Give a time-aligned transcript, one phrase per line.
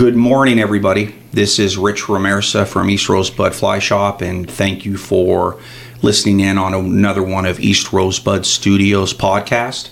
[0.00, 1.14] Good morning, everybody.
[1.30, 5.60] This is Rich Ramirza from East Rosebud Fly Shop, and thank you for
[6.00, 9.90] listening in on another one of East Rosebud Studios podcast.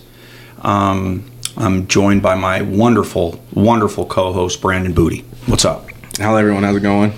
[0.62, 5.26] Um, I'm joined by my wonderful, wonderful co-host Brandon Booty.
[5.44, 5.90] What's up?
[6.16, 6.62] Hello, everyone.
[6.62, 7.12] How's it going?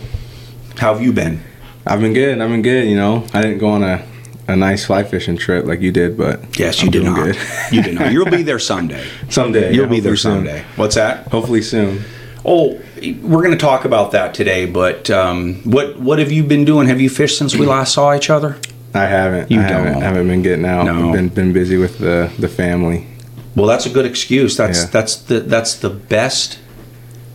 [0.76, 1.40] How have you been?
[1.86, 2.40] I've been good.
[2.40, 2.88] I've been good.
[2.88, 4.04] You know, I didn't go on a,
[4.48, 7.24] a nice fly fishing trip like you did, but Yes, you I'm did doing not.
[7.24, 7.36] Good.
[7.70, 8.10] you did not.
[8.10, 9.06] You'll be there someday.
[9.30, 9.72] someday.
[9.72, 10.46] You'll yeah, be there hopefully soon.
[10.46, 10.64] someday.
[10.74, 11.28] What's that?
[11.28, 12.02] Hopefully soon.
[12.44, 14.66] Oh, we're going to talk about that today.
[14.66, 16.88] But um, what what have you been doing?
[16.88, 18.58] Have you fished since we last saw each other?
[18.94, 19.50] I haven't.
[19.50, 20.02] You I haven't, don't.
[20.02, 20.84] haven't been getting out.
[20.84, 21.08] No.
[21.08, 23.06] I've been been busy with the the family.
[23.54, 24.56] Well, that's a good excuse.
[24.56, 24.90] That's Yeah.
[24.90, 26.58] that's the that's the best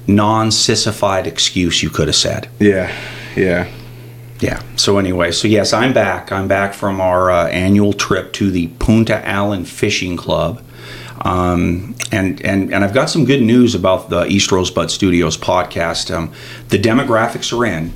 [0.08, 2.48] non-sissified excuse you could have said.
[2.60, 2.91] Yeah,
[3.35, 3.68] yeah.
[4.40, 4.62] Yeah.
[4.76, 6.32] So anyway, so yes, I'm back.
[6.32, 10.62] I'm back from our uh, annual trip to the Punta Allen Fishing Club.
[11.26, 16.16] Um, and, and and I've got some good news about the East Rosebud Studios podcast.
[16.16, 16.32] Um,
[16.70, 17.94] the demographics are in,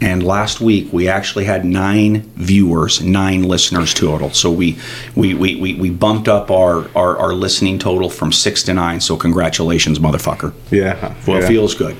[0.00, 4.30] and last week we actually had nine viewers, nine listeners total.
[4.30, 4.78] So we
[5.16, 9.00] we, we, we, we bumped up our, our, our listening total from six to nine.
[9.00, 10.52] So congratulations, motherfucker.
[10.70, 11.14] Yeah.
[11.26, 11.44] Well, yeah.
[11.44, 11.96] it feels good.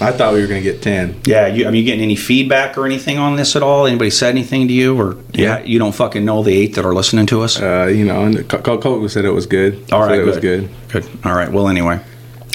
[0.00, 1.20] I thought we were gonna get ten.
[1.24, 3.86] Yeah, you, I mean, you getting any feedback or anything on this at all?
[3.86, 6.94] Anybody said anything to you, or yeah, you don't fucking know the eight that are
[6.94, 7.60] listening to us?
[7.60, 9.90] Uh, you know, and Coco said it was good.
[9.92, 10.68] all right, it was good.
[10.88, 11.06] Good.
[11.24, 11.50] All right.
[11.50, 12.00] Well, anyway,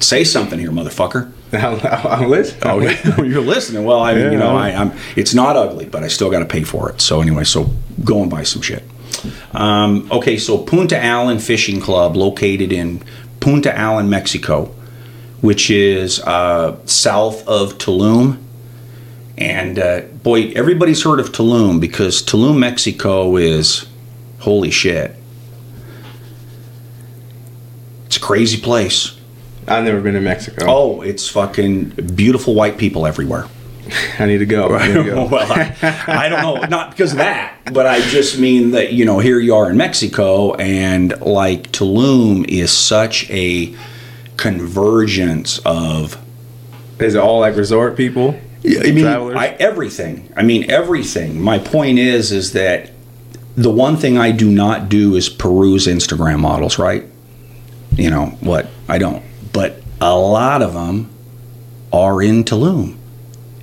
[0.00, 1.32] Say something here, motherfucker.
[1.52, 2.62] I'm listening.
[2.64, 2.80] Oh,
[3.22, 3.84] you're listening.
[3.84, 4.92] Well, I mean, you know, I, I'm.
[5.14, 7.00] It's not ugly, but I still got to pay for it.
[7.00, 7.70] So anyway, so
[8.02, 8.82] go and buy some shit.
[9.52, 13.02] Um, okay, so Punta Allen Fishing Club, located in
[13.40, 14.74] Punta Allen, Mexico,
[15.40, 18.38] which is uh, south of Tulum.
[19.38, 23.86] And uh, boy, everybody's heard of Tulum because Tulum, Mexico, is
[24.38, 25.14] holy shit.
[28.06, 29.18] It's a crazy place.
[29.68, 30.64] I've never been to Mexico.
[30.68, 33.46] Oh, it's fucking beautiful white people everywhere.
[34.18, 34.74] I need to go.
[34.74, 35.26] I need to go.
[35.30, 35.76] well, I,
[36.06, 39.38] I don't know, not because of that, but I just mean that you know here
[39.38, 43.74] you are in Mexico, and like Tulum is such a
[44.36, 46.22] convergence of.
[46.98, 48.40] Is it all like resort people?
[48.66, 50.32] I mean, I, everything.
[50.36, 51.40] I mean, everything.
[51.40, 52.90] My point is, is that
[53.56, 57.04] the one thing I do not do is peruse Instagram models, right?
[57.92, 58.68] You know what?
[58.88, 59.24] I don't.
[59.52, 61.10] But a lot of them
[61.92, 62.96] are in Tulum.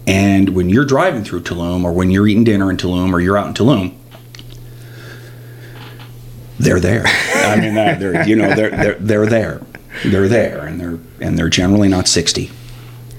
[0.08, 3.38] And when you're driving through Tulum, or when you're eating dinner in Tulum, or you're
[3.38, 3.96] out in Tulum,
[6.60, 7.04] they're there.
[7.06, 9.62] I mean, they're you know they're they're they're there,
[10.06, 12.52] they're there, and they're and they're generally not sixty,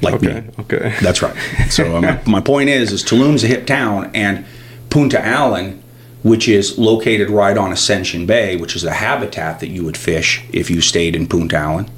[0.04, 0.30] like me.
[0.30, 0.50] Okay.
[0.60, 0.96] Okay.
[1.02, 1.36] That's right.
[1.70, 4.44] So my, my point is, is Tulum's a hip town, and
[4.90, 5.82] Punta Allen,
[6.22, 10.44] which is located right on Ascension Bay, which is a habitat that you would fish
[10.52, 11.90] if you stayed in Punta Allen,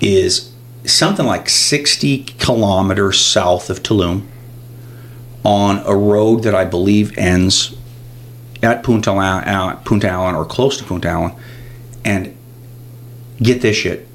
[0.00, 0.52] is
[0.84, 4.26] something like 60 kilometers south of Tulum
[5.44, 7.76] on a road that I believe ends
[8.62, 11.32] at Punta Allen, Punta Allen or close to Punta Allen.
[12.04, 12.36] And
[13.38, 14.08] get this shit.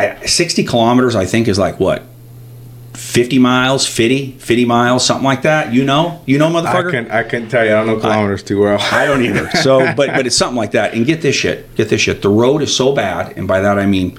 [0.00, 2.02] I, 60 kilometers, I think, is like what?
[2.94, 5.72] 50 miles, 50, 50 miles, something like that.
[5.72, 6.22] You know?
[6.26, 6.90] You know, I motherfucker?
[6.90, 8.78] can I can tell you I don't know kilometers too well.
[8.80, 9.48] I don't either.
[9.62, 10.94] So, but but it's something like that.
[10.94, 11.74] And get this shit.
[11.74, 12.22] Get this shit.
[12.22, 14.18] The road is so bad, and by that I mean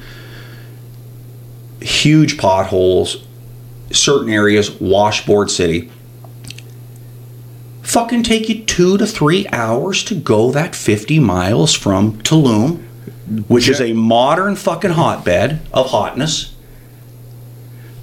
[1.81, 3.25] huge potholes,
[3.91, 5.91] certain areas, washboard city.
[7.81, 12.85] Fucking take you two to three hours to go that 50 miles from Tulum,
[13.47, 16.55] which is a modern fucking hotbed of hotness.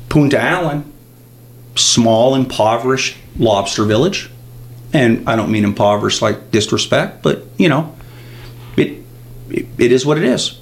[0.08, 0.90] Punta Allen,
[1.74, 4.30] small, impoverished lobster village.
[4.92, 7.94] And I don't mean impoverished like disrespect, but you know,
[8.76, 9.02] it,
[9.50, 10.58] it, it is what it is.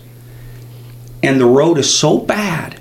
[1.22, 2.80] And the road is so bad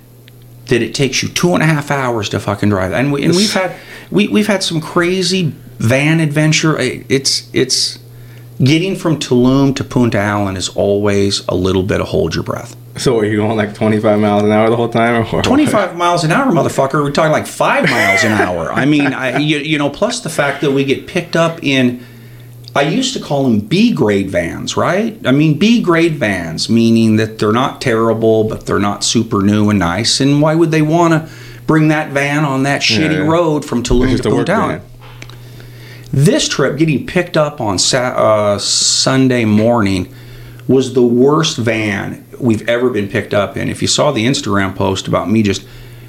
[0.68, 2.94] that it takes you two and a half hours to fucking drive.
[2.94, 3.76] And we and we've had
[4.10, 6.78] we we've had some crazy van adventure.
[6.80, 8.00] It's it's
[8.64, 12.76] Getting from Tulum to Punta Allen is always a little bit of hold your breath.
[12.98, 15.26] So are you going like 25 miles an hour the whole time?
[15.34, 17.04] Or 25 miles an hour, motherfucker.
[17.04, 18.72] We're talking like five miles an hour.
[18.72, 22.06] I mean, I, you, you know, plus the fact that we get picked up in,
[22.74, 25.20] I used to call them B grade vans, right?
[25.28, 29.70] I mean, B grade vans, meaning that they're not terrible, but they're not super new
[29.70, 30.22] and nice.
[30.22, 31.30] And why would they want to
[31.68, 33.30] bring that van on that shitty Yeah.
[33.30, 34.82] road from Tulum to Punta Allen?
[36.12, 40.14] This trip, getting picked up on uh, Sunday morning,
[40.68, 43.70] was the worst van we've ever been picked up in.
[43.70, 45.66] If you saw the Instagram post about me just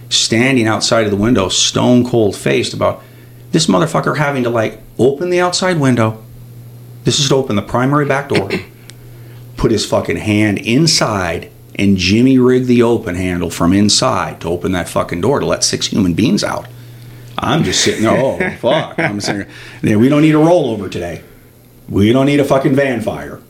[0.08, 3.02] standing outside of the window, stone cold faced, about
[3.52, 6.22] this motherfucker having to like open the outside window.
[7.04, 8.50] This is to open the primary back door,
[9.56, 14.72] put his fucking hand inside, and Jimmy rig the open handle from inside to open
[14.72, 16.66] that fucking door to let six human beings out.
[17.38, 18.16] I'm just sitting there.
[18.18, 18.98] Oh fuck!
[18.98, 19.46] I'm sitting.
[19.82, 19.98] There.
[19.98, 21.22] We don't need a rollover today.
[21.88, 23.40] We don't need a fucking van fire.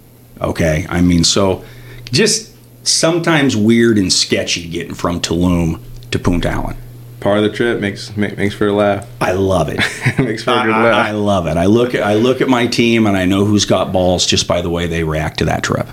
[0.40, 0.86] Okay.
[0.88, 1.64] I mean, so
[2.12, 2.54] just
[2.86, 5.80] sometimes weird and sketchy getting from Tulum
[6.10, 6.76] to Punta Allen.
[7.20, 9.06] Part of the trip makes make, makes for a laugh.
[9.20, 9.78] I love it.
[10.18, 11.06] makes for a good I- laugh.
[11.06, 11.56] I love it.
[11.56, 14.46] I look at I look at my team and I know who's got balls just
[14.46, 15.88] by the way they react to that trip.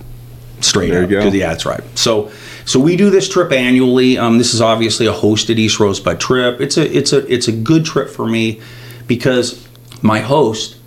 [0.59, 1.09] Straight There up.
[1.09, 1.23] you go.
[1.23, 1.81] 'Cause, Yeah, that's right.
[1.97, 2.31] So
[2.65, 4.17] so we do this trip annually.
[4.17, 6.61] Um, this is obviously a hosted East Rosebud trip.
[6.61, 8.61] It's a it's a it's a good trip for me
[9.07, 9.67] because
[10.01, 10.77] my host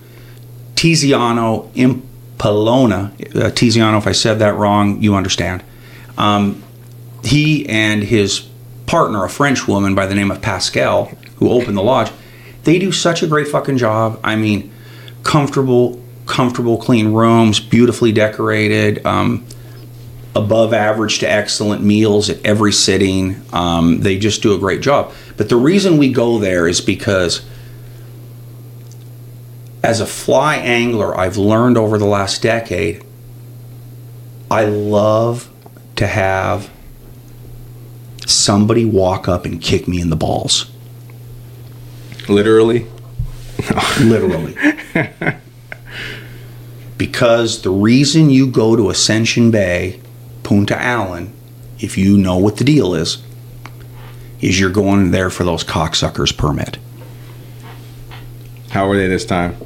[0.75, 5.63] Tiziano Impalona, uh, Tiziano, if I said that wrong, you understand.
[6.19, 6.63] Um,
[7.25, 8.49] he and his
[8.87, 11.07] partner, a French woman by the name of Pascal,
[11.37, 12.13] who opened the lodge,
[12.65, 14.21] they do such a great fucking job.
[14.23, 14.73] I mean,
[15.23, 19.47] comfortable, comfortable, clean rooms, beautifully decorated, um,
[20.37, 23.43] above average to excellent meals at every sitting.
[23.53, 25.13] Um, they just do a great job.
[25.39, 27.45] But the reason we go there is because
[29.83, 33.03] as a fly angler, I've learned over the last decade,
[34.51, 35.51] I love
[35.97, 36.71] to have
[38.27, 40.71] somebody walk up and kick me in the balls.
[42.29, 42.87] Literally.
[44.01, 44.55] Literally.
[46.99, 50.01] because the reason you go to Ascension Bay,
[50.47, 51.33] Punta Allen,
[51.81, 53.21] if you know what the deal is,
[54.41, 56.79] is you're going there for those cocksuckers permit.
[58.71, 59.57] How were they this time?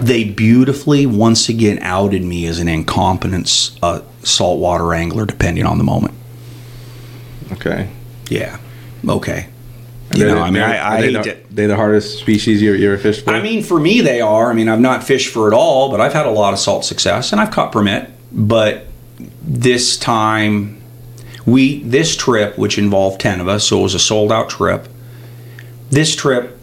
[0.00, 5.84] They beautifully once again outed me as an incompetent uh, saltwater angler, depending on the
[5.84, 6.14] moment.
[7.52, 7.90] Okay.
[8.28, 8.58] Yeah.
[9.08, 9.50] Okay.
[10.14, 11.54] You know, I mean, they're- I, I they hate the.
[11.54, 13.34] They the hardest species you, ever fished with?
[13.34, 14.50] I mean, for me, they are.
[14.50, 16.84] I mean, I've not fished for it all, but I've had a lot of salt
[16.84, 18.08] success, and I've caught permit.
[18.32, 18.86] But
[19.42, 20.80] this time,
[21.46, 24.88] we this trip, which involved ten of us, so it was a sold out trip.
[25.90, 26.56] This trip,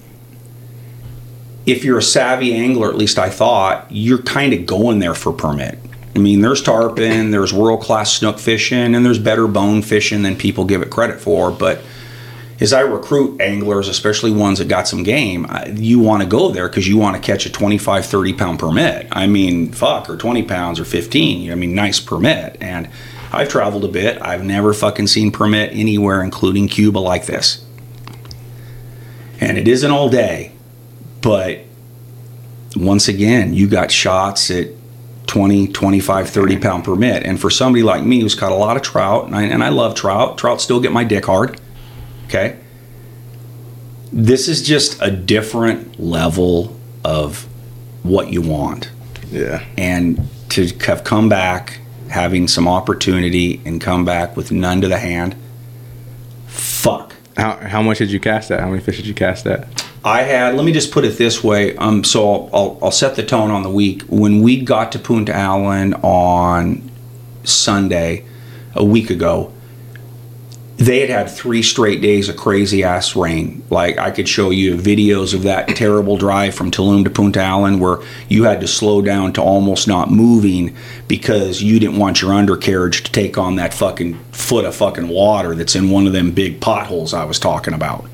[1.66, 5.34] if you're a savvy angler, at least I thought, you're kind of going there for
[5.34, 5.80] permit.
[6.16, 10.36] I mean, there's tarpon, there's world class snook fishing, and there's better bone fishing than
[10.38, 11.82] people give it credit for, but
[12.60, 16.70] as I recruit anglers, especially ones that got some game, you want to go there
[16.70, 19.08] because you want to catch a 25, 30 pound permit.
[19.12, 21.52] I mean, fuck, or 20 pounds or 15.
[21.52, 22.58] I mean, nice permit.
[22.62, 22.90] And
[23.34, 24.22] I've traveled a bit.
[24.22, 27.66] I've never fucking seen permit anywhere, including Cuba, like this.
[29.42, 30.54] And it isn't all day,
[31.22, 31.60] but
[32.78, 34.70] once again, you got shots at
[35.28, 37.24] 20, 25, 30 pound permit.
[37.24, 39.70] And for somebody like me who's caught a lot of trout, and I, and I
[39.70, 41.60] love trout, trout still get my dick hard.
[42.26, 42.60] Okay.
[44.12, 47.48] This is just a different level of
[48.04, 48.90] what you want.
[49.32, 49.64] yeah.
[49.78, 51.80] And to have come back
[52.10, 55.36] having some opportunity and come back with none to the hand,
[56.48, 57.16] fuck.
[57.36, 58.62] How, how much did you cast that?
[58.62, 59.86] How many fish did you cast that?
[60.06, 61.76] I had, let me just put it this way.
[61.78, 64.04] Um, so I'll, I'll, I'll set the tone on the week.
[64.04, 66.90] When we got to Punta Allen on
[67.44, 68.24] Sunday,
[68.76, 69.52] a week ago,
[70.78, 73.64] they had had three straight days of crazy ass rain.
[73.70, 77.80] Like I could show you videos of that terrible drive from Tulum to Punta Allen
[77.80, 80.76] where you had to slow down to almost not moving
[81.08, 85.56] because you didn't want your undercarriage to take on that fucking foot of fucking water
[85.56, 88.06] that's in one of them big potholes I was talking about.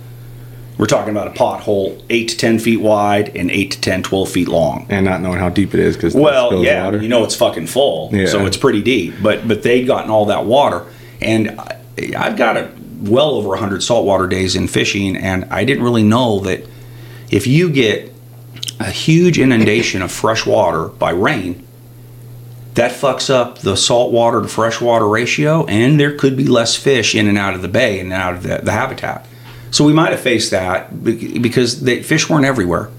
[0.77, 4.29] We're talking about a pothole 8 to 10 feet wide and 8 to 10, 12
[4.29, 4.85] feet long.
[4.89, 8.09] And not knowing how deep it is because Well, yeah, you know it's fucking full,
[8.13, 8.25] Yeah.
[8.27, 9.15] so it's pretty deep.
[9.21, 10.85] But but they'd gotten all that water,
[11.21, 12.71] and I, I've got a
[13.01, 16.65] well over hundred saltwater days in fishing, and I didn't really know that
[17.29, 18.13] if you get
[18.79, 21.65] a huge inundation of fresh water by rain,
[22.73, 27.27] that fucks up the saltwater to freshwater ratio, and there could be less fish in
[27.27, 29.25] and out of the bay and out of the, the habitat.
[29.71, 32.89] So we might have faced that because the fish weren't everywhere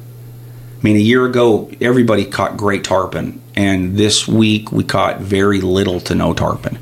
[0.83, 5.61] I mean, a year ago, everybody caught great tarpon, and this week we caught very
[5.61, 6.77] little to no tarpon.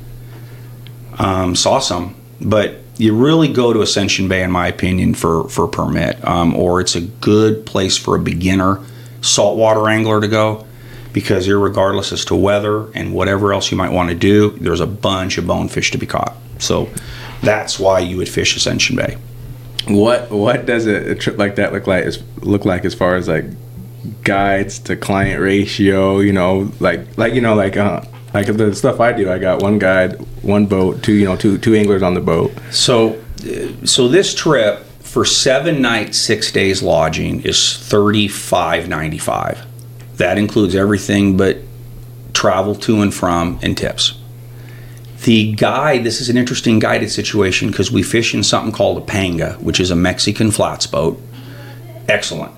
[1.23, 5.67] Um, saw some, but you really go to Ascension Bay, in my opinion, for for
[5.67, 8.79] permit, um, or it's a good place for a beginner
[9.21, 10.65] saltwater angler to go,
[11.13, 14.87] because regardless as to weather and whatever else you might want to do, there's a
[14.87, 16.35] bunch of bonefish to be caught.
[16.59, 16.89] So
[17.41, 19.17] that's why you would fish Ascension Bay.
[19.87, 22.03] What what does a, a trip like that look like?
[22.03, 23.45] As, look like as far as like
[24.23, 26.19] guides to client ratio?
[26.19, 28.01] You know, like like you know like uh,
[28.33, 29.31] like the stuff I do.
[29.31, 32.51] I got one guide, one boat, two you know two two anglers on the boat.
[32.71, 33.21] So
[33.83, 39.65] so this trip for seven nights, six days lodging is thirty five ninety five.
[40.17, 41.57] That includes everything but
[42.33, 44.17] travel to and from and tips.
[45.23, 49.01] The guide, this is an interesting guided situation because we fish in something called a
[49.01, 51.21] panga, which is a Mexican flats boat.
[52.07, 52.53] Excellent.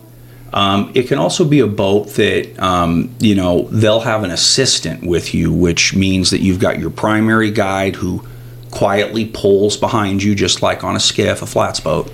[0.54, 5.04] Um, it can also be a boat that, um, you know, they'll have an assistant
[5.04, 8.24] with you, which means that you've got your primary guide who
[8.70, 12.14] quietly pulls behind you, just like on a skiff, a flats boat.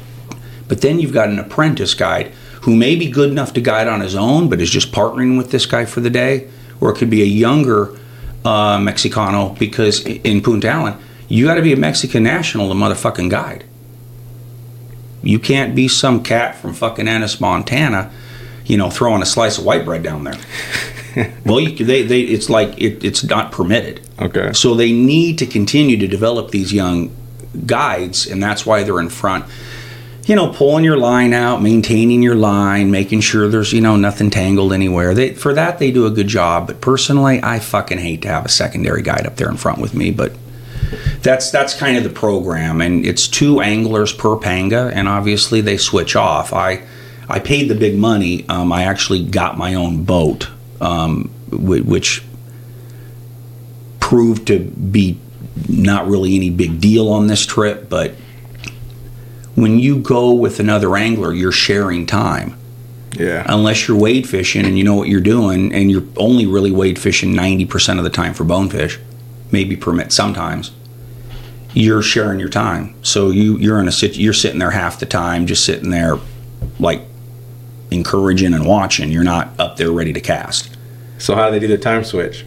[0.70, 2.32] But then you've got an apprentice guide
[2.62, 5.52] who may be good enough to guide on his own, but is just partnering with
[5.52, 6.50] this guy for the day.
[6.80, 7.98] Or it could be a younger
[8.46, 13.30] uh, Mexicano because in Punta Allen, you got to be a Mexican national to motherfucking
[13.30, 13.66] guide.
[15.22, 18.12] You can't be some cat from fucking Ennis, Montana,
[18.70, 21.34] you know, throwing a slice of white bread down there.
[21.46, 24.00] well, you, they, they, it's like it, it's not permitted.
[24.20, 24.54] Okay.
[24.54, 27.14] So they need to continue to develop these young
[27.66, 29.46] guides, and that's why they're in front
[30.30, 34.30] you know, pulling your line out, maintaining your line, making sure there's, you know, nothing
[34.30, 35.16] tangled anywhere.
[35.16, 36.68] They, for that, they do a good job.
[36.68, 39.96] But personally, I fucking hate to have a secondary guide up there in front with
[39.96, 40.12] me.
[40.12, 40.34] But
[41.24, 45.78] that's that's kind of the program, and it's two anglers per panga, and obviously they
[45.78, 46.54] switch off.
[46.54, 46.84] I
[47.30, 48.48] I paid the big money.
[48.50, 50.50] Um, I actually got my own boat,
[50.82, 52.24] um, which
[54.00, 55.20] proved to be
[55.68, 58.16] not really any big deal on this trip, but
[59.54, 62.56] when you go with another angler, you're sharing time.
[63.14, 63.44] Yeah.
[63.48, 66.98] Unless you're wade fishing and you know what you're doing, and you're only really wade
[66.98, 69.00] fishing 90% of the time for bonefish,
[69.52, 70.72] maybe permit sometimes.
[71.74, 75.06] You're sharing your time, so you you're in a sit you're sitting there half the
[75.06, 76.18] time, just sitting there,
[76.80, 77.02] like
[77.92, 79.12] encouraging and watching.
[79.12, 80.76] You're not up there ready to cast.
[81.18, 82.46] So how do they do the time switch?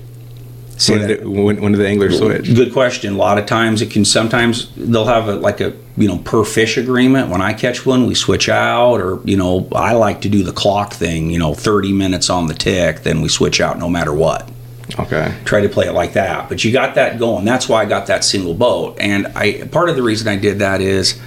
[0.88, 2.54] when, did, when, when do the anglers switch?
[2.54, 3.14] Good question.
[3.14, 4.04] A lot of times it can.
[4.04, 7.28] Sometimes they'll have a, like a you know per fish agreement.
[7.28, 10.52] When I catch one, we switch out, or you know I like to do the
[10.52, 11.30] clock thing.
[11.30, 14.50] You know, thirty minutes on the tick, then we switch out no matter what.
[14.98, 15.34] Okay.
[15.44, 17.44] Try to play it like that, but you got that going.
[17.44, 20.58] That's why I got that single boat, and I part of the reason I did
[20.58, 21.20] that is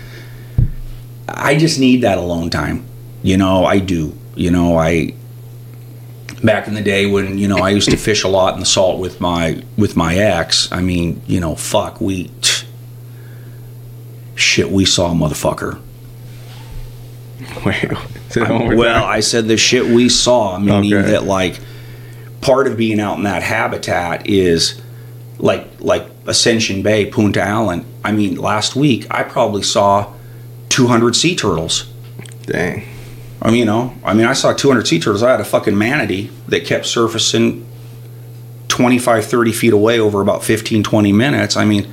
[1.27, 2.86] I just need that alone time.
[3.25, 4.15] You know, I do.
[4.36, 5.15] You know, I
[6.44, 8.67] back in the day when you know I used to fish a lot in the
[8.67, 10.72] salt with my with my ex.
[10.72, 12.29] I mean, you know, fuck, we
[14.36, 15.82] shit, we saw a motherfucker.
[17.65, 21.10] Wait, I, well, I said the shit we saw, meaning okay.
[21.13, 21.60] that like
[22.41, 24.79] part of being out in that habitat is
[25.39, 27.86] like like Ascension Bay, Punta Allen.
[28.03, 30.13] I mean, last week I probably saw
[30.70, 31.91] 200 sea turtles.
[32.44, 32.94] Dang.
[33.41, 35.21] I mean, you know, I mean, I saw 200 sea turtles.
[35.21, 37.65] I had a fucking manatee that kept surfacing
[38.69, 41.55] 25, 30 feet away over about 15, 20 minutes.
[41.55, 41.87] I mean,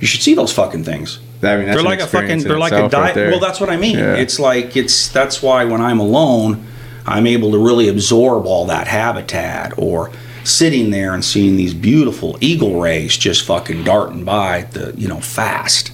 [0.00, 1.20] you should see those fucking things.
[1.42, 3.16] I mean, they're like a fucking, they're like a diet.
[3.16, 3.98] Right well, that's what I mean.
[3.98, 4.16] Yeah.
[4.16, 6.66] It's like, it's, that's why when I'm alone,
[7.06, 10.10] I'm able to really absorb all that habitat or
[10.44, 15.20] sitting there and seeing these beautiful eagle rays just fucking darting by the, you know,
[15.20, 15.92] fast.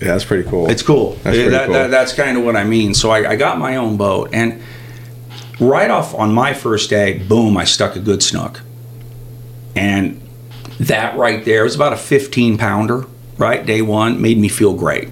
[0.00, 0.68] Yeah, that's pretty cool.
[0.68, 1.12] It's cool.
[1.22, 1.74] That's, that, cool.
[1.74, 2.94] That, that's kind of what I mean.
[2.94, 4.60] So I, I, got my own boat, and
[5.60, 8.60] right off on my first day, boom, I stuck a good snook.
[9.76, 10.20] And
[10.80, 13.06] that right there was about a 15 pounder,
[13.38, 13.64] right?
[13.64, 15.08] Day one made me feel great.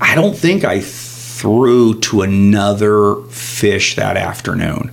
[0.00, 4.90] I don't think I threw to another fish that afternoon.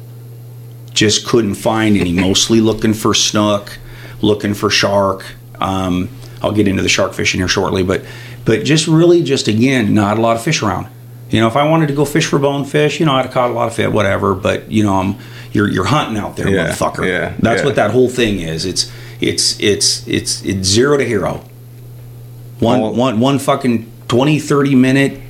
[0.93, 3.77] Just couldn't find any, mostly looking for snook,
[4.21, 5.25] looking for shark.
[5.59, 6.09] Um,
[6.43, 8.03] I'll get into the shark fishing here shortly, but
[8.45, 10.87] but just really just again not a lot of fish around.
[11.29, 13.49] You know, if I wanted to go fish for bonefish, you know, I'd have caught
[13.49, 14.35] a lot of fish, whatever.
[14.35, 15.15] But you know, I'm
[15.51, 17.07] you're you're hunting out there, yeah, motherfucker.
[17.07, 17.65] Yeah, that's yeah.
[17.65, 18.65] what that whole thing is.
[18.65, 21.43] It's it's it's it's it's zero to hero.
[22.59, 25.21] One All, one one fucking 20, 30 minute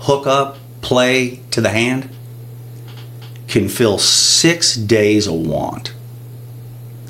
[0.00, 2.10] hook up play to the hand
[3.48, 5.94] can fill six days of want.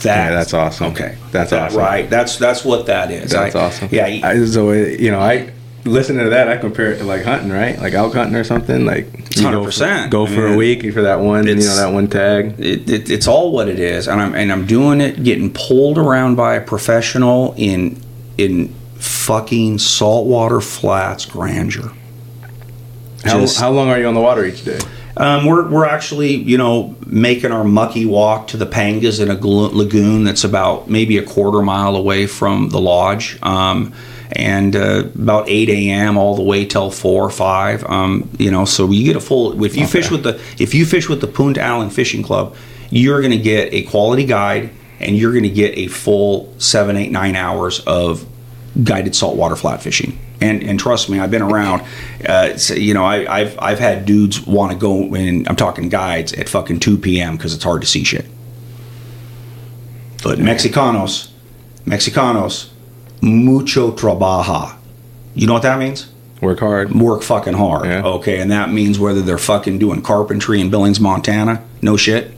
[0.07, 0.93] That, yeah, that's awesome.
[0.93, 1.79] Okay, that's that, awesome.
[1.79, 3.31] Right, that's that's what that is.
[3.33, 3.89] That's I, awesome.
[3.93, 4.07] Yeah.
[4.07, 5.53] I, so you know, I
[5.87, 7.79] listening to that, I compare it to like hunting, right?
[7.79, 8.85] Like elk hunting or something.
[8.85, 10.11] Like you go for- 100%.
[10.11, 12.59] Go for, a week for that one, you know, that one tag.
[12.59, 15.99] it, it, it's all what it is, and I'm and I'm doing it, getting pulled
[15.99, 18.01] around by a professional in
[18.39, 21.93] in fucking saltwater flats grandeur.
[23.25, 24.79] How, Just- how long are you on the water each day?
[25.17, 29.37] Um, we're, we're actually, you know, making our mucky walk to the Pangas in a
[29.37, 33.41] gl- lagoon that's about maybe a quarter mile away from the lodge.
[33.43, 33.95] Um,
[34.33, 36.19] and uh, about 8 a.m.
[36.19, 37.85] all the way till 4 or 5.
[37.85, 39.65] Um, you know, so you get a full.
[39.65, 42.57] If you fish with the if you fish with the Punta Allen Fishing Club,
[42.91, 46.97] you're going to get a quality guide and you're going to get a full seven,
[46.97, 48.27] eight, nine hours of
[48.83, 50.19] guided saltwater flat fishing.
[50.41, 51.83] And and trust me, I've been around.
[52.27, 55.49] Uh, so, you know, I, I've I've had dudes want to go in.
[55.49, 57.37] I'm talking guides at fucking 2 p.m.
[57.37, 58.27] because it's hard to see shit.
[60.23, 61.31] But Mexicanos,
[61.85, 62.71] Mexicanos,
[63.23, 64.77] mucho trabaja.
[65.35, 66.09] You know what that means?
[66.41, 66.95] Work hard.
[66.95, 67.87] Work fucking hard.
[67.87, 68.03] Yeah.
[68.05, 72.33] Okay, and that means whether they're fucking doing carpentry in Billings, Montana, no shit,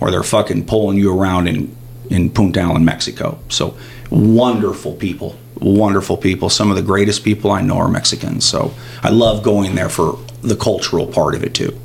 [0.00, 1.74] or they're fucking pulling you around in
[2.10, 3.38] in Punta Allen, Mexico.
[3.48, 3.76] So
[4.10, 6.48] wonderful people, wonderful people.
[6.50, 8.44] Some of the greatest people I know are Mexicans.
[8.44, 11.78] So I love going there for the cultural part of it too.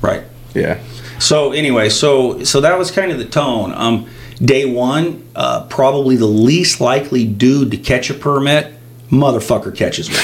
[0.00, 0.24] Right.
[0.54, 0.82] Yeah.
[1.18, 3.72] So anyway, so so that was kind of the tone.
[3.72, 4.08] Um,
[4.42, 8.72] day one, uh, probably the least likely dude to catch a permit,
[9.10, 10.18] motherfucker catches one.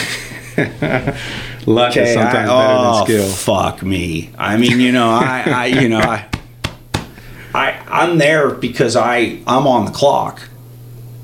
[1.67, 3.29] Luck is sometimes I- better oh, than skill.
[3.29, 4.31] Fuck me.
[4.39, 6.29] I mean, you know, I, I you know, I,
[7.55, 10.41] I, I'm there because I, I'm on the clock.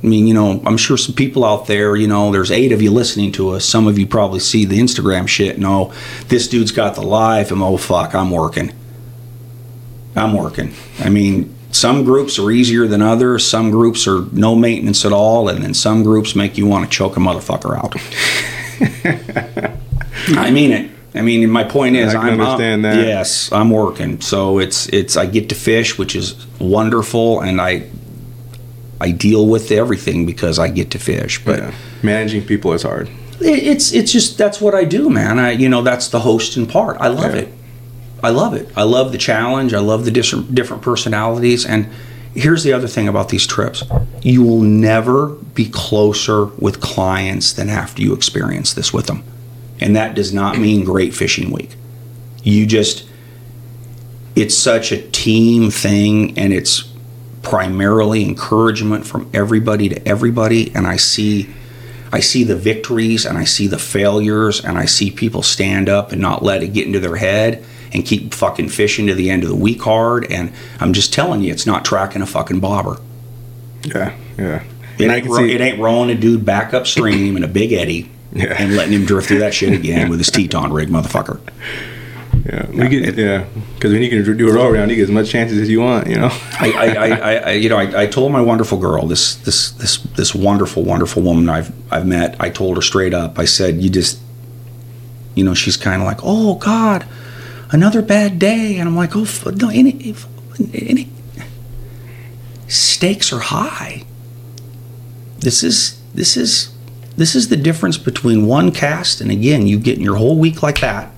[0.03, 2.83] I mean, you know, I'm sure some people out there, you know, there's eight of
[2.83, 3.65] you listening to us.
[3.65, 5.59] Some of you probably see the Instagram shit.
[5.61, 5.95] No, oh,
[6.27, 8.73] this dude's got the live, and oh fuck, I'm working.
[10.17, 10.75] I'm working.
[10.99, 13.47] I mean, some groups are easier than others.
[13.47, 16.91] Some groups are no maintenance at all, and then some groups make you want to
[16.91, 17.95] choke a motherfucker out.
[20.37, 20.91] I mean it.
[21.15, 23.07] I mean, my point is, I I'm understand I'm- that.
[23.07, 27.85] Yes, I'm working, so it's it's I get to fish, which is wonderful, and I
[29.03, 31.45] I deal with everything because I get to fish.
[31.45, 31.75] But yeah.
[32.03, 33.09] managing people is hard.
[33.41, 35.39] it- it's it's just that's what I do, man.
[35.41, 36.97] I you know that's the hosting part.
[37.01, 37.43] I love Yeah.
[37.43, 37.49] it.
[38.23, 38.69] I love it.
[38.77, 39.75] I love the challenge.
[39.75, 41.67] I love the different different personalities.
[41.67, 41.87] And
[42.35, 43.83] here's the other thing about these trips:
[44.23, 49.25] you will never be closer with clients than after you experience this with them.
[49.81, 51.71] And that does not mean great fishing week.
[52.45, 53.05] You just
[54.37, 56.85] it's such a team thing, and it's
[57.43, 60.75] primarily encouragement from everybody to everybody.
[60.75, 61.53] And I see
[62.15, 66.13] I see the victories and I see the failures and I see people stand up
[66.13, 69.43] and not let it get into their head and keep fucking fishing to the end
[69.45, 70.31] of the week hard.
[70.31, 72.99] And I'm just telling you, it's not tracking a fucking bobber.
[73.85, 74.15] Yeah.
[74.39, 74.63] Yeah.
[74.99, 77.45] It And I ain't, can ro- see- it ain't rowing a dude back upstream in
[77.45, 78.55] a big eddy Yeah.
[78.59, 81.41] and letting him drift through that shit again with his Teton rig, motherfucker.
[82.45, 85.11] Yeah, we get yeah, because when you can do a roll around, you get as
[85.11, 86.09] much chances as you want.
[86.09, 86.31] You know.
[86.59, 90.35] I, I, I, you know, I, I told my wonderful girl, this, this, this, this
[90.35, 92.35] wonderful, wonderful woman I've, I've met.
[92.41, 93.39] I told her straight up.
[93.39, 94.19] I said, "You just,
[95.37, 97.07] you know," she's kind of like, "Oh God,
[97.71, 100.17] another bad day," and I'm like, "Oh no, any,
[100.75, 101.09] any
[102.67, 104.03] stakes are high.
[105.41, 106.75] This is, this is,
[107.17, 110.81] this is the difference between one cast and again, you getting your whole week like
[110.81, 111.12] that,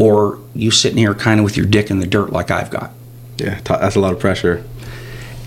[0.00, 2.90] or you sitting here kind of with your dick in the dirt like I've got."
[3.36, 4.64] Yeah, that's a lot of pressure.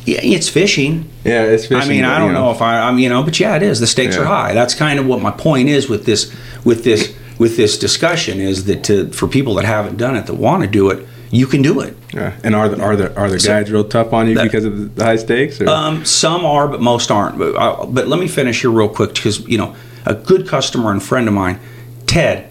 [0.05, 1.09] Yeah, it's fishing.
[1.23, 1.81] Yeah, it's fishing.
[1.81, 2.51] I mean, I don't you know.
[2.51, 3.79] if I, I'm, you know, but yeah, it is.
[3.79, 4.53] The stakes are high.
[4.53, 6.33] That's kind of what my point is with this,
[6.65, 10.33] with this, with this discussion is that to, for people that haven't done it that
[10.33, 11.95] want to do it, you can do it.
[12.13, 12.37] Yeah.
[12.43, 14.65] And are the are the are the So- guides real tough on you That- because
[14.65, 15.61] of the high stakes?
[15.61, 15.69] Or?
[15.69, 17.37] Um, some are, but most aren't.
[17.37, 19.73] But, uh, but let me finish here real quick because you know
[20.05, 21.59] a good customer and friend of mine,
[22.07, 22.49] Ted.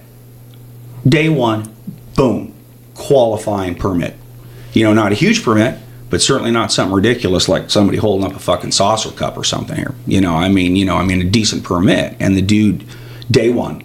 [1.06, 1.71] Day one,
[2.14, 2.54] boom,
[2.94, 4.16] qualifying permit.
[4.72, 5.78] You know, not a huge permit,
[6.10, 9.76] but certainly not something ridiculous like somebody holding up a fucking saucer cup or something
[9.76, 9.94] here.
[10.06, 12.84] You know, I mean, you know, I mean a decent permit, and the dude,
[13.30, 13.84] day one.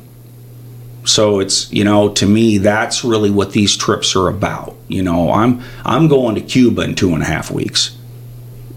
[1.05, 4.75] So it's you know to me that's really what these trips are about.
[4.87, 7.97] You know, I'm I'm going to Cuba in two and a half weeks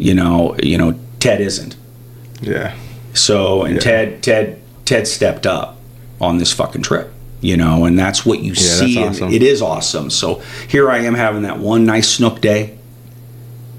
[0.01, 1.77] you know you know ted isn't
[2.41, 2.75] yeah.
[3.13, 3.81] so and Yeah.
[3.81, 5.77] ted ted ted stepped up
[6.21, 9.33] on this fucking trip you know and that's what you Yeah, see awesome.
[9.33, 10.37] it is awesome so
[10.69, 12.77] here i am having that one nice snook day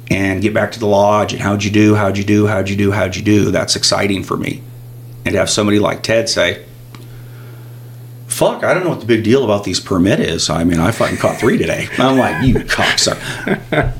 [0.10, 2.76] and get back to the lodge and how'd you do how'd you do how'd you
[2.76, 4.62] do how'd you do that's exciting for me
[5.26, 6.65] and to have somebody like ted say
[8.28, 10.89] fuck i don't know what the big deal about these permit is i mean i
[10.91, 13.93] fucking caught three today i'm like you cocksucker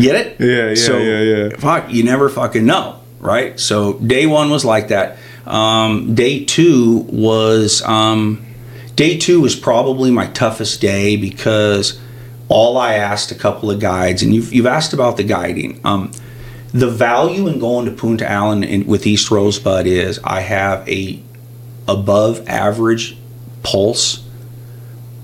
[0.00, 1.56] get it Yeah, yeah, so, yeah, yeah.
[1.58, 3.58] Fuck, you never fucking know, right?
[3.60, 5.18] So day one was like that.
[5.46, 8.44] Um, day two was um,
[8.94, 12.00] day two was probably my toughest day because
[12.48, 15.80] all I asked a couple of guides, and you've, you've asked about the guiding.
[15.84, 16.12] Um,
[16.72, 21.22] the value in going to Punta Allen in, with East Rosebud is I have a
[21.88, 23.16] above average
[23.62, 24.26] pulse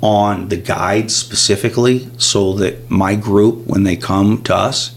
[0.01, 4.95] on the guides specifically, so that my group, when they come to us,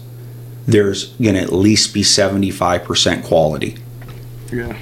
[0.66, 3.76] there's going to at least be 75% quality.
[4.52, 4.76] Yeah.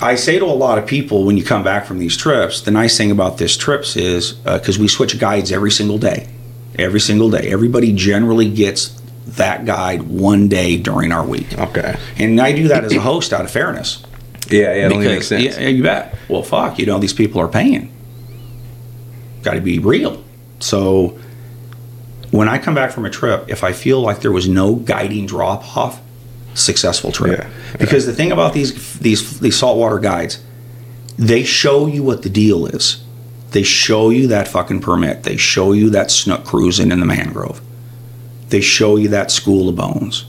[0.00, 2.70] I say to a lot of people when you come back from these trips, the
[2.70, 6.28] nice thing about this trips is uh, because we switch guides every single day,
[6.78, 7.50] every single day.
[7.50, 8.88] Everybody generally gets
[9.26, 11.96] that guide one day during our week, Okay.
[12.16, 14.02] and I do that as a host out of fairness.
[14.48, 15.58] Yeah, yeah, it only makes sense.
[15.58, 16.14] Yeah, you bet.
[16.28, 17.92] Well, fuck, you know these people are paying.
[19.42, 20.24] Got to be real.
[20.60, 21.18] So
[22.30, 25.26] when I come back from a trip, if I feel like there was no guiding
[25.26, 26.00] drop off,
[26.58, 27.38] successful trip.
[27.40, 27.76] Yeah, yeah.
[27.78, 30.42] Because the thing about these these these saltwater guides,
[31.16, 33.02] they show you what the deal is.
[33.52, 35.22] They show you that fucking permit.
[35.22, 37.60] They show you that snook cruising in the mangrove.
[38.50, 40.26] They show you that school of bones.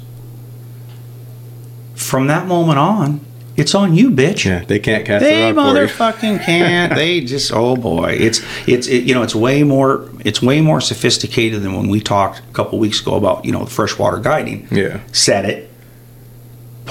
[1.95, 3.19] From that moment on,
[3.57, 4.45] it's on you, bitch.
[4.45, 6.95] Yeah, they can't cast They motherfucking can't.
[6.95, 10.79] they just oh boy, it's it's it, you know it's way more it's way more
[10.79, 14.65] sophisticated than when we talked a couple weeks ago about you know freshwater guiding.
[14.71, 15.01] Yeah.
[15.11, 15.68] Set it,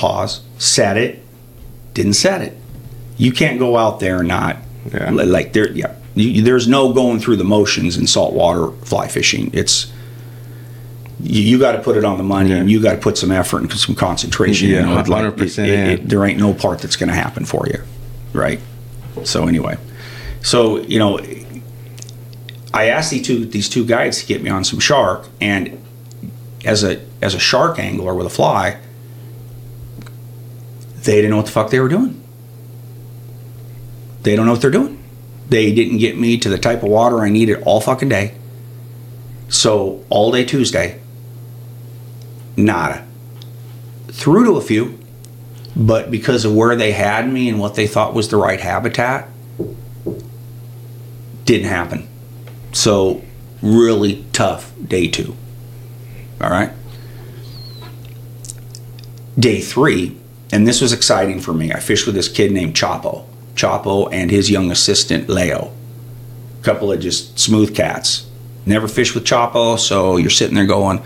[0.02, 1.22] pause, set it,
[1.94, 2.56] didn't set it.
[3.16, 4.56] You can't go out there and not
[4.92, 5.10] Yeah.
[5.10, 5.70] like there.
[5.72, 9.50] Yeah, you, you- there's no going through the motions in saltwater fly fishing.
[9.52, 9.92] It's
[11.20, 13.32] you, you got to put it on the money, and you got to put some
[13.32, 14.68] effort and some concentration.
[14.70, 14.88] Yeah.
[14.88, 15.90] Like, 100% it- it- in.
[15.90, 17.82] it- there ain't no part that's going to happen for you,
[18.32, 18.60] right?
[19.24, 19.76] So anyway,
[20.42, 21.18] so you know,
[22.72, 25.76] I asked these two these two guides to get me on some shark, and
[26.64, 28.76] as a as a shark angler with a fly,
[31.04, 32.22] they didn't know what the fuck they were doing.
[34.22, 35.02] They don't know what they're doing.
[35.48, 38.34] They didn't get me to the type of water I needed all fucking day.
[39.48, 41.00] So all day Tuesday,
[42.56, 43.06] nada.
[44.08, 44.98] Through to a few,
[45.74, 49.28] but because of where they had me and what they thought was the right habitat,
[51.44, 52.06] didn't happen.
[52.72, 53.22] So
[53.62, 55.34] really tough day two.
[56.40, 56.72] All right.
[59.38, 60.16] Day three,
[60.52, 61.72] and this was exciting for me.
[61.72, 63.24] I fished with this kid named Chapo.
[63.54, 65.72] Chapo and his young assistant Leo.
[66.62, 68.26] Couple of just smooth cats.
[68.66, 71.02] Never fished with Chapo, so you're sitting there going,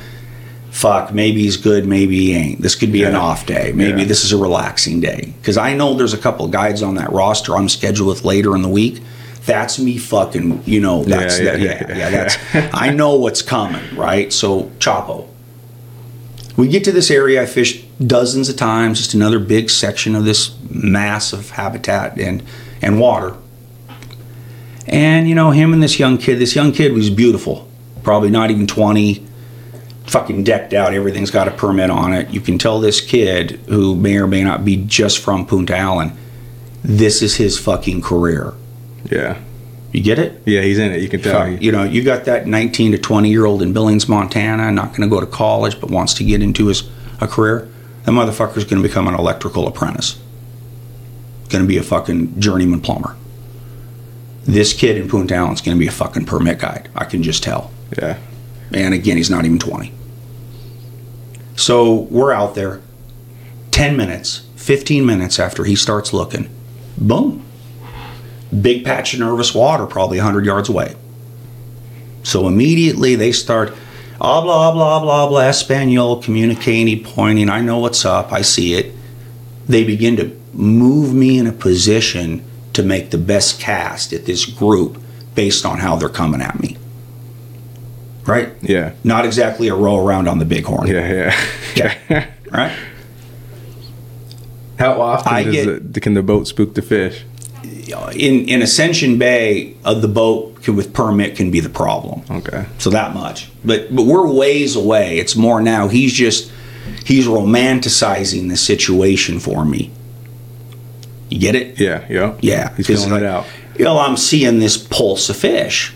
[0.70, 2.60] fuck, maybe he's good, maybe he ain't.
[2.60, 3.72] This could be an off day.
[3.74, 4.06] Maybe Yeah.
[4.08, 5.34] this is a relaxing day.
[5.40, 8.54] Because I know there's a couple of guides on that roster I'm scheduled with later
[8.56, 9.00] in the week.
[9.44, 11.96] That's me fucking, you know, that's, Yeah, that, yeah, yeah, yeah.
[11.98, 12.38] yeah, that's,
[12.74, 14.32] I know what's coming, right?
[14.32, 15.26] So, Chapo.
[16.56, 20.24] We get to this area I fished dozens of times, just another big section of
[20.24, 22.42] this mass of habitat and,
[22.80, 23.36] and water.
[24.86, 27.68] And, you know, him and this young kid, this young kid was beautiful.
[28.02, 29.24] Probably not even 20,
[30.06, 30.92] fucking decked out.
[30.92, 32.30] Everything's got a permit on it.
[32.30, 36.12] You can tell this kid, who may or may not be just from Punta Allen,
[36.82, 38.54] this is his fucking career.
[39.10, 39.38] Yeah.
[39.92, 40.42] You get it?
[40.46, 41.02] Yeah, he's in it.
[41.02, 41.48] You can tell.
[41.48, 45.02] You know, you got that 19 to 20 year old in Billings, Montana, not going
[45.02, 46.88] to go to college, but wants to get into his
[47.20, 47.68] a career.
[48.04, 50.20] That motherfucker's going to become an electrical apprentice.
[51.48, 53.16] Going to be a fucking journeyman plumber.
[54.44, 56.88] This kid in Punta Allen's going to be a fucking permit guide.
[56.96, 57.70] I can just tell.
[57.96, 58.18] Yeah.
[58.72, 59.92] And again, he's not even 20.
[61.54, 62.80] So we're out there
[63.70, 66.48] 10 minutes, 15 minutes after he starts looking.
[66.98, 67.44] Boom.
[68.60, 70.96] Big patch of nervous water, probably 100 yards away.
[72.22, 73.74] So immediately they start,
[74.22, 77.50] ah, blah, blah, blah, blah, Espanol, communicating, pointing.
[77.50, 78.32] I know what's up.
[78.32, 78.94] I see it.
[79.68, 84.44] They begin to move me in a position to make the best cast at this
[84.46, 84.98] group
[85.34, 86.76] based on how they're coming at me.
[88.24, 88.52] Right?
[88.62, 88.92] Yeah.
[89.02, 90.86] Not exactly a row around on the bighorn.
[90.86, 91.12] Yeah.
[91.76, 91.96] Yeah.
[92.10, 92.26] Yeah.
[92.52, 92.76] Right?
[94.78, 97.24] How often I get- the, can the boat spook the fish?
[98.14, 102.22] In in Ascension Bay, uh, the boat with permit can be the problem.
[102.30, 102.66] Okay.
[102.78, 103.50] So that much.
[103.64, 105.18] But but we're ways away.
[105.18, 105.88] It's more now.
[105.88, 106.52] He's just
[107.04, 109.90] he's romanticizing the situation for me.
[111.30, 111.80] You get it?
[111.80, 112.04] Yeah.
[112.08, 112.36] Yeah.
[112.40, 112.74] Yeah.
[112.76, 113.46] He's feeling it out.
[113.78, 115.94] You know, I'm seeing this pulse of fish,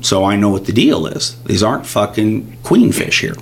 [0.00, 1.40] so I know what the deal is.
[1.44, 3.36] These aren't fucking queen fish here.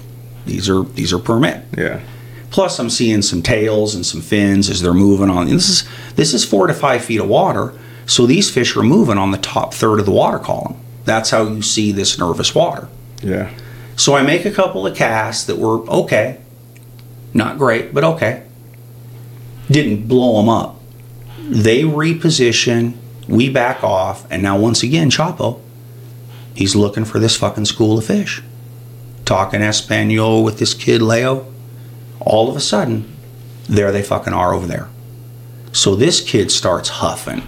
[0.45, 1.65] These are these are permit.
[1.77, 2.01] Yeah.
[2.51, 5.47] Plus, I'm seeing some tails and some fins as they're moving on.
[5.47, 7.73] And this is this is four to five feet of water,
[8.11, 10.75] so these fish are moving on the top third of the water column.
[11.05, 12.89] That's how you see this nervous water.
[13.23, 13.53] Yeah.
[13.95, 16.41] So I make a couple of casts that were okay,
[17.33, 18.43] not great, but okay.
[19.71, 20.81] Didn't blow them up.
[21.39, 22.97] They reposition,
[23.29, 25.61] we back off, and now once again, Chapo,
[26.53, 28.43] he's looking for this fucking school of fish.
[29.25, 31.47] Talking Espanol with this kid Leo.
[32.19, 33.09] All of a sudden,
[33.69, 34.89] there they fucking are over there.
[35.71, 37.45] So this kid starts huffing,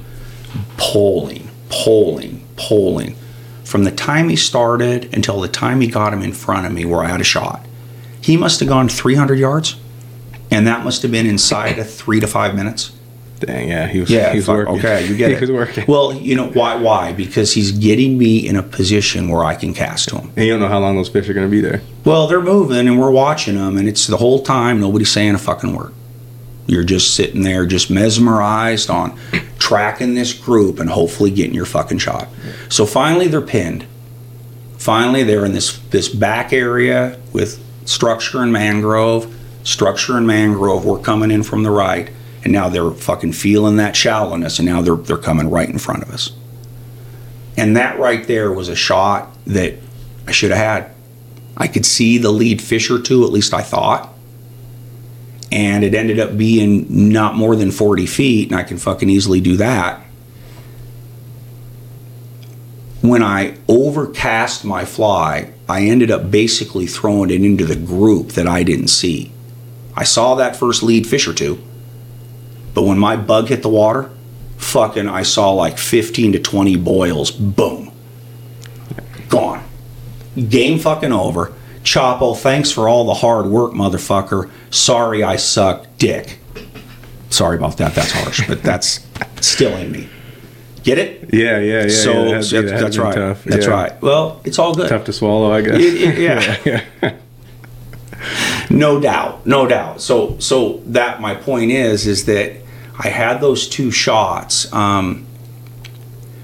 [0.76, 3.16] pulling, pulling, pulling.
[3.64, 6.84] From the time he started until the time he got him in front of me
[6.84, 7.64] where I had a shot,
[8.20, 9.76] he must have gone 300 yards,
[10.50, 12.92] and that must have been inside of three to five minutes.
[13.40, 14.08] Dang, yeah, he was.
[14.10, 14.78] Yeah, he was fuck, working.
[14.78, 15.40] okay, you get he it.
[15.40, 15.84] was working.
[15.88, 16.76] Well, you know why?
[16.76, 17.12] Why?
[17.12, 20.30] Because he's getting me in a position where I can cast to him.
[20.36, 21.80] and you don't know how long those fish are going to be there.
[22.04, 25.38] Well, they're moving and we're watching them, and it's the whole time nobody's saying a
[25.38, 25.92] fucking word.
[26.68, 29.18] You're just sitting there, just mesmerized on
[29.62, 32.28] tracking this group and hopefully getting your fucking shot.
[32.68, 33.86] So finally, they're pinned.
[34.76, 39.32] Finally, they're in this this back area with structure and mangrove.
[39.62, 40.84] Structure and mangrove.
[40.84, 42.10] We're coming in from the right,
[42.42, 46.02] and now they're fucking feeling that shallowness, and now they're they're coming right in front
[46.02, 46.32] of us.
[47.56, 49.74] And that right there was a shot that
[50.26, 50.90] I should have had.
[51.56, 54.11] I could see the lead fish or two, at least I thought.
[55.52, 59.40] And it ended up being not more than 40 feet, and I can fucking easily
[59.40, 60.00] do that.
[63.02, 68.48] When I overcast my fly, I ended up basically throwing it into the group that
[68.48, 69.30] I didn't see.
[69.94, 71.62] I saw that first lead fish or two,
[72.72, 74.10] but when my bug hit the water,
[74.56, 77.30] fucking, I saw like 15 to 20 boils.
[77.30, 77.92] Boom.
[79.28, 79.62] Gone.
[80.48, 81.52] Game fucking over.
[81.82, 84.50] Chapo, thanks for all the hard work, motherfucker.
[84.70, 86.38] Sorry I suck dick.
[87.30, 87.94] Sorry about that.
[87.94, 89.06] That's harsh, but that's
[89.40, 90.08] still in me.
[90.82, 91.32] Get it?
[91.32, 91.88] Yeah, yeah, yeah.
[91.88, 93.14] so yeah, that's, yeah, that had that's right.
[93.14, 93.44] Tough.
[93.44, 93.72] That's yeah.
[93.72, 94.02] right.
[94.02, 94.88] Well, it's all good.
[94.88, 95.74] Tough to swallow, I guess.
[95.74, 96.82] It- it- yeah.
[97.02, 97.16] yeah.
[98.70, 100.00] No doubt, no doubt.
[100.00, 102.56] So, so that my point is, is that
[102.98, 104.72] I had those two shots.
[104.72, 105.26] Um,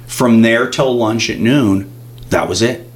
[0.07, 1.91] from there till lunch at noon,
[2.31, 2.88] that was it.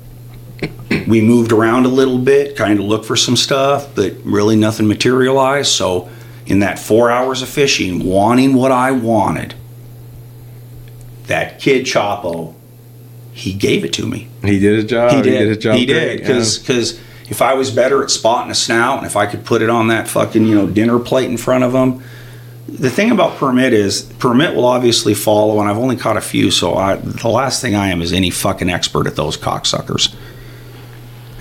[1.06, 4.86] We moved around a little bit, kind of looked for some stuff, but really nothing
[4.86, 5.70] materialized.
[5.70, 6.08] So,
[6.46, 9.54] in that four hours of fishing, wanting what I wanted,
[11.26, 12.54] that kid Chapo,
[13.32, 14.28] he gave it to me.
[14.42, 15.12] He did his job.
[15.12, 15.48] He did.
[15.48, 15.76] his job.
[15.76, 19.26] He did great, because if I was better at spotting a snout and if I
[19.26, 22.02] could put it on that fucking you know dinner plate in front of him.
[22.68, 26.50] The thing about permit is permit will obviously follow, and I've only caught a few,
[26.50, 30.14] so I, the last thing I am is any fucking expert at those cocksuckers,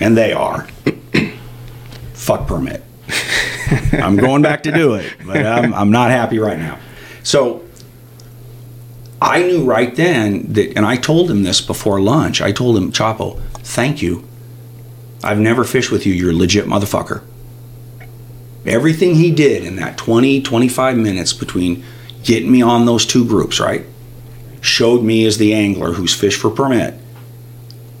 [0.02, 0.66] and they are.
[2.14, 2.82] Fuck permit.
[3.92, 6.78] I'm going back to do it, but I'm, I'm not happy right now.
[7.22, 7.64] So
[9.20, 12.42] I knew right then that, and I told him this before lunch.
[12.42, 14.24] I told him, Chapo, thank you.
[15.22, 16.12] I've never fished with you.
[16.12, 17.22] You're a legit motherfucker.
[18.66, 21.84] Everything he did in that 20, 25 minutes between
[22.24, 23.86] getting me on those two groups, right,
[24.60, 26.94] showed me as the angler who's fished for permit,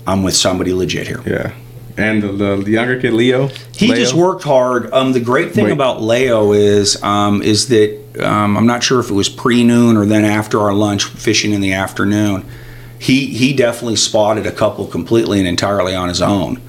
[0.06, 1.22] I'm with somebody legit here.
[1.24, 1.52] Yeah.
[1.96, 3.48] And the, the younger kid, Leo.
[3.74, 3.96] He Leo?
[3.96, 4.90] just worked hard.
[4.92, 5.72] Um, the great thing Wait.
[5.72, 9.96] about Leo is um, is that um, I'm not sure if it was pre noon
[9.96, 12.44] or then after our lunch fishing in the afternoon.
[12.98, 16.60] He he definitely spotted a couple completely and entirely on his own,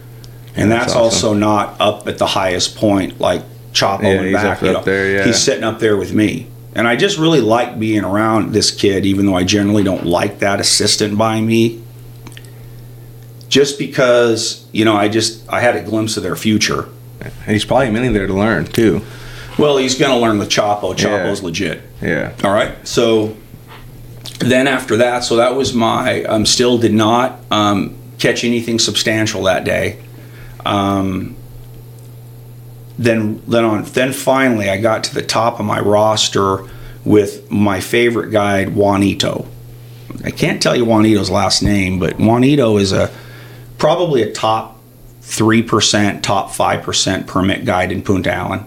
[0.55, 1.29] and That's that's, awesome.
[1.29, 4.57] also not up at the highest point like Chapo Yeah, and back.
[4.57, 4.83] up- you up know.
[4.91, 5.25] there, yeah.
[5.25, 9.05] He's sitting up there with me, and I just really like being around this kid,
[9.05, 11.83] even though I generally don't like that assistant by me.
[13.53, 16.89] Just because you know, I just I had a glimpse of their future.
[17.21, 19.01] And he's probably mainly there to learn, too.
[19.59, 20.95] Well, he's going to learn with Chapo.
[20.97, 21.45] Chapo's Yeah.
[21.45, 21.81] legit.
[22.01, 22.33] Yeah.
[22.43, 22.75] All right.
[22.87, 23.37] So
[24.39, 26.23] then after that, so that was my.
[26.23, 29.99] Um, still did not um, catch anything substantial that day.
[30.65, 31.35] Um,
[32.97, 36.67] then then on then finally I got to the top of my roster
[37.05, 39.45] with my favorite guide Juanito.
[40.25, 43.11] I can't tell you Juanito's last name, but Juanito is a
[43.84, 44.80] probably a top
[45.19, 48.65] three percent, top five percent permit guide in Punta Allen.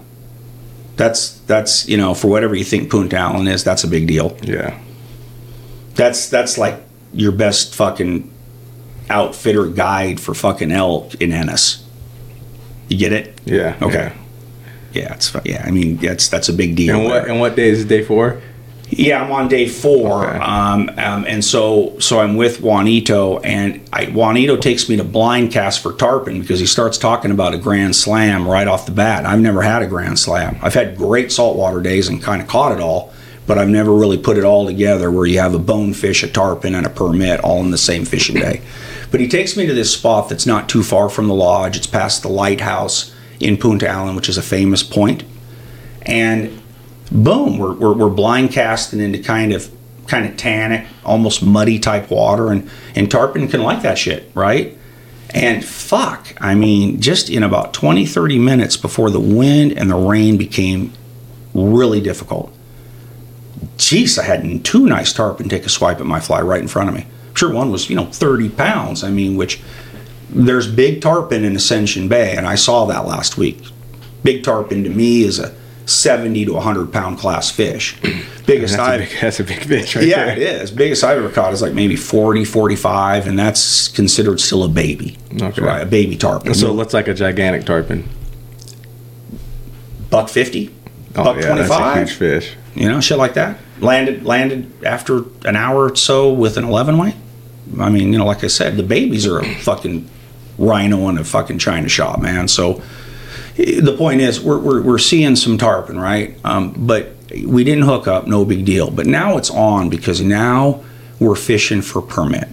[0.95, 4.37] That's that's you know for whatever you think Punta Allen is, that's a big deal.
[4.43, 4.79] Yeah.
[5.95, 6.79] That's that's like
[7.13, 8.31] your best fucking
[9.09, 11.83] outfitter guide for fucking elk in Ennis.
[12.87, 13.41] You get it?
[13.43, 13.75] Yeah.
[13.81, 14.13] Okay.
[14.93, 15.63] Yeah, it's fu- yeah.
[15.65, 16.95] I mean, that's that's a big deal.
[16.95, 17.31] And what there.
[17.31, 17.87] and what day is it?
[17.87, 18.39] Day four?
[18.89, 20.37] Yeah, I'm on day four, Okay.
[20.39, 25.51] um, um, and so so I'm with Juanito, and I, Juanito takes me to blind
[25.51, 29.25] cast for tarpon because he starts talking about a grand slam right off the bat.
[29.25, 30.57] I've never had a grand slam.
[30.61, 33.11] I've had great saltwater days and kind of caught it all,
[33.45, 36.73] but I've never really put it all together where you have a bonefish, a tarpon,
[36.73, 38.61] and a permit all in the same fishing day.
[39.11, 41.75] But he takes me to this spot that's not too far from the lodge.
[41.75, 45.23] It's past the lighthouse in Punta Allen, which is a famous point,
[46.03, 46.61] and
[47.11, 49.71] boom, we're, we're, we're blind casting into kind of
[50.07, 54.77] kind of tannic, almost muddy type water, and and tarpon can like that shit, right?
[55.33, 59.95] And fuck, I mean, just in about 20, 30 minutes before the wind and the
[59.95, 60.93] rain became
[61.53, 62.53] really difficult.
[63.77, 66.89] Jeez, I had two nice tarpon take a swipe at my fly right in front
[66.89, 67.05] of me.
[67.33, 69.03] Sure, one was, you know, 30 pounds.
[69.03, 69.61] I mean, which
[70.29, 73.61] there's big tarpon in Ascension Bay, and I saw that last week.
[74.23, 75.53] Big tarpon to me is a
[75.87, 77.97] 70 to 100 pound class fish.
[78.45, 80.33] Biggest That's a, I've big, that's a big fish right yeah, there.
[80.37, 80.71] it is.
[80.71, 85.17] Biggest I've ever caught is like maybe 40, 45, and that's considered still a baby.
[85.41, 85.61] Okay.
[85.61, 86.53] Right, a baby tarpon.
[86.53, 88.07] So it looks like a gigantic tarpon.
[90.09, 90.73] buck 50,
[91.15, 92.55] Oh buck yeah, that's a 25, huge fish.
[92.75, 93.57] you know, shit like that.
[93.79, 97.15] Landed landed after an hour or so with an 11 weight.
[97.79, 100.09] I mean, you know, like I said, the babies are a fucking
[100.57, 102.47] rhino in a fucking china shop, man.
[102.47, 102.81] So
[103.57, 106.35] the point is, we're, we're, we're seeing some tarpon, right?
[106.43, 107.13] Um, but
[107.45, 108.91] we didn't hook up, no big deal.
[108.91, 110.83] But now it's on because now
[111.19, 112.47] we're fishing for permit.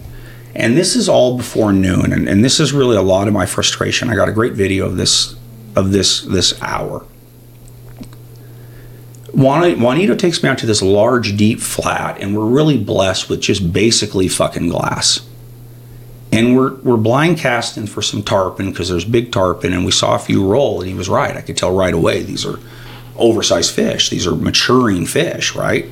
[0.55, 3.45] And this is all before noon, and, and this is really a lot of my
[3.45, 4.09] frustration.
[4.09, 5.35] I got a great video of this
[5.75, 7.05] of this this hour.
[9.33, 13.73] Juanito takes me out to this large, deep flat, and we're really blessed with just
[13.73, 15.27] basically fucking glass.
[16.35, 20.15] And we're we're blind casting for some tarpon because there's big tarpon, and we saw
[20.15, 21.35] a few roll, and he was right.
[21.35, 22.59] I could tell right away these are
[23.15, 24.09] oversized fish.
[24.09, 25.85] These are maturing fish, right?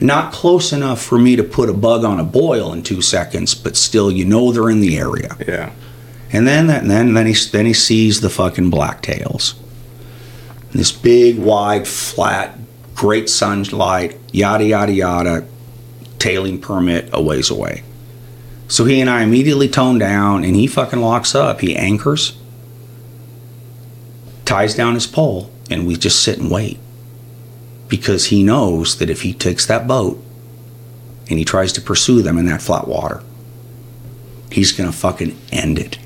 [0.00, 3.54] Not close enough for me to put a bug on a boil in two seconds,
[3.54, 5.36] but still, you know they're in the area.
[5.46, 5.72] Yeah.
[6.32, 9.54] And then that, and then then he then he sees the fucking blacktails.
[10.72, 12.58] This big, wide, flat,
[12.94, 15.46] great sunlight, yada yada yada,
[16.18, 17.82] tailing permit a ways away.
[18.72, 21.60] So he and I immediately tone down, and he fucking locks up.
[21.60, 22.38] He anchors,
[24.46, 26.78] ties down his pole, and we just sit and wait
[27.88, 30.18] because he knows that if he takes that boat
[31.28, 33.22] and he tries to pursue them in that flat water,
[34.50, 35.98] he's gonna fucking end it.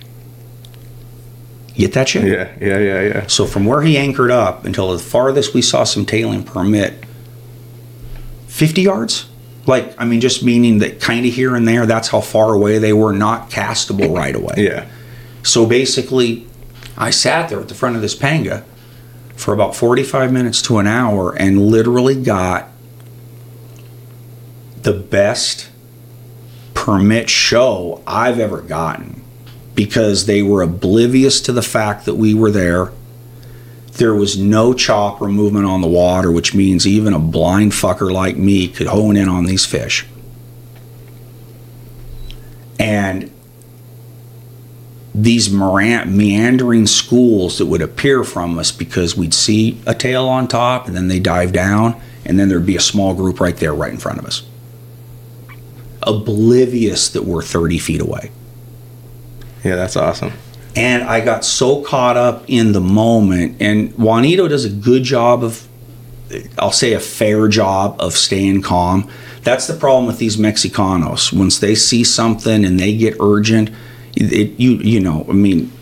[1.74, 2.24] Get that shit?
[2.24, 2.50] Yeah.
[2.60, 2.80] Yeah.
[2.80, 3.00] Yeah.
[3.02, 3.26] Yeah.
[3.28, 7.04] So from where he anchored up until the farthest we saw some tailing permit,
[8.48, 9.26] 50 yards?
[9.66, 12.78] Like, I mean, just meaning that kind of here and there, that's how far away
[12.78, 14.54] they were, not castable right away.
[14.58, 14.88] Yeah.
[15.42, 16.46] So basically,
[16.96, 18.64] I sat there at the front of this panga
[19.34, 22.70] for about 45 minutes to an hour and literally got
[24.82, 25.68] the best
[26.74, 29.22] permit show I've ever gotten
[29.74, 32.92] because they were oblivious to the fact that we were there.
[33.96, 38.12] There was no chop or movement on the water, which means even a blind fucker
[38.12, 40.06] like me could hone in on these fish.
[42.78, 43.30] And
[45.14, 50.86] these meandering schools that would appear from us because we'd see a tail on top
[50.86, 53.90] and then they dive down and then there'd be a small group right there right
[53.92, 54.42] in front of us
[56.02, 58.30] oblivious that we're 30 feet away
[59.64, 59.74] Yeah.
[59.74, 60.32] That's awesome.
[60.76, 63.56] And i got so caught up in the moment.
[63.60, 65.66] And juanito does a good job of
[66.58, 69.10] i'll say a fair job of staying calm.
[69.42, 71.32] That's the problem with these mexicanos.
[71.32, 73.70] Once they see something and they get urgent
[74.16, 75.72] it, you you know i mean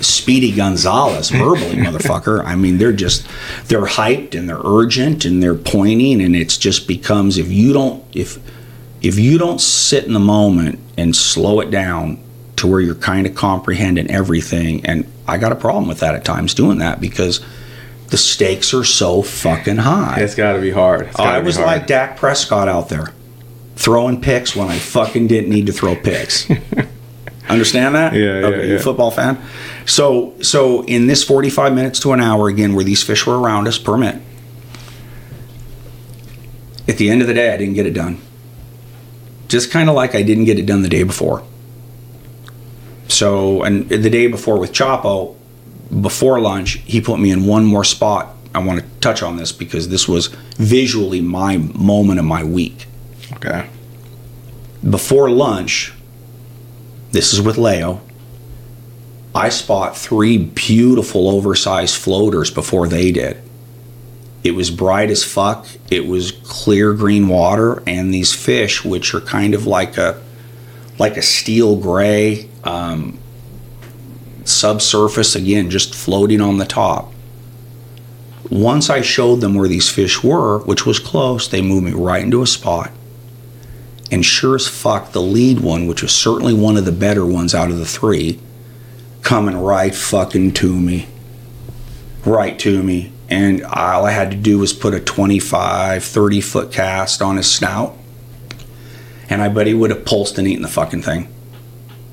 [0.00, 2.44] Speedy Gonzales verbally motherfucker.
[2.44, 3.26] I mean they're just
[3.66, 8.04] they're hyped and they're urgent and they're pointing and it's just becomes if you don't
[8.14, 8.38] if
[9.02, 12.22] if you don't sit in the moment and slow it down
[12.60, 16.24] to where you're kind of comprehending everything and i got a problem with that at
[16.24, 17.40] times doing that because
[18.08, 21.10] the stakes are so fucking high It's got to be hard.
[21.14, 21.66] I was hard.
[21.66, 23.12] like Dak Prescott out there
[23.76, 26.50] throwing picks when I fucking didn't need to throw picks.
[27.48, 28.12] Understand that?
[28.12, 28.82] Yeah, yeah, okay, you a yeah.
[28.82, 29.40] football fan?
[29.86, 33.68] So, so in this 45 minutes to an hour again, where these fish were around
[33.68, 34.20] us, permit.
[36.88, 38.18] At the end of the day, I didn't get it done.
[39.48, 41.42] Just kind of like I didn't get it done the day before.
[43.10, 45.36] So, and the day before with Chapo,
[46.00, 48.36] before lunch, he put me in one more spot.
[48.54, 52.86] I want to touch on this because this was visually my moment of my week.
[53.34, 53.68] Okay.
[54.88, 55.92] Before lunch,
[57.12, 58.00] this is with Leo.
[59.34, 63.40] I spot three beautiful oversized floaters before they did.
[64.42, 65.66] It was bright as fuck.
[65.90, 70.20] It was clear green water, and these fish, which are kind of like a
[70.98, 73.18] like a steel gray um,
[74.44, 77.12] subsurface, again, just floating on the top.
[78.50, 82.22] Once I showed them where these fish were, which was close, they moved me right
[82.22, 82.90] into a spot.
[84.10, 87.54] And sure as fuck, the lead one, which was certainly one of the better ones
[87.54, 88.40] out of the three,
[89.22, 91.06] coming right fucking to me.
[92.24, 93.12] Right to me.
[93.28, 97.50] and all I had to do was put a 25, 30 foot cast on his
[97.50, 97.96] snout,
[99.28, 101.28] and I bet he would have pulsed and eaten the fucking thing.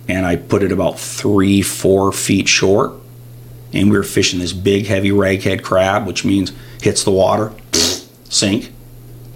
[0.07, 2.93] And I put it about three, four feet short,
[3.73, 7.53] and we were fishing this big, heavy raghead crab, which means hits the water,
[8.29, 8.71] sink.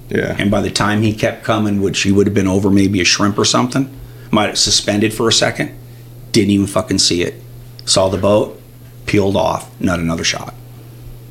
[0.10, 0.36] Yeah.
[0.38, 3.06] And by the time he kept coming, which he would have been over maybe a
[3.06, 3.94] shrimp or something,
[4.30, 5.78] might have suspended for a second,
[6.32, 7.36] didn't even fucking see it.
[7.86, 8.62] Saw the boat,
[9.06, 10.54] peeled off, not another shot.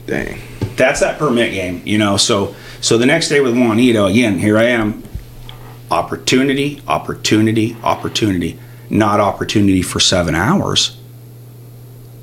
[0.06, 0.40] Dang.
[0.76, 2.16] That's that permit game, you know.
[2.16, 5.02] So so the next day with Juanito, again, here I am.
[5.90, 8.58] Opportunity, opportunity, opportunity.
[8.90, 10.96] Not opportunity for seven hours.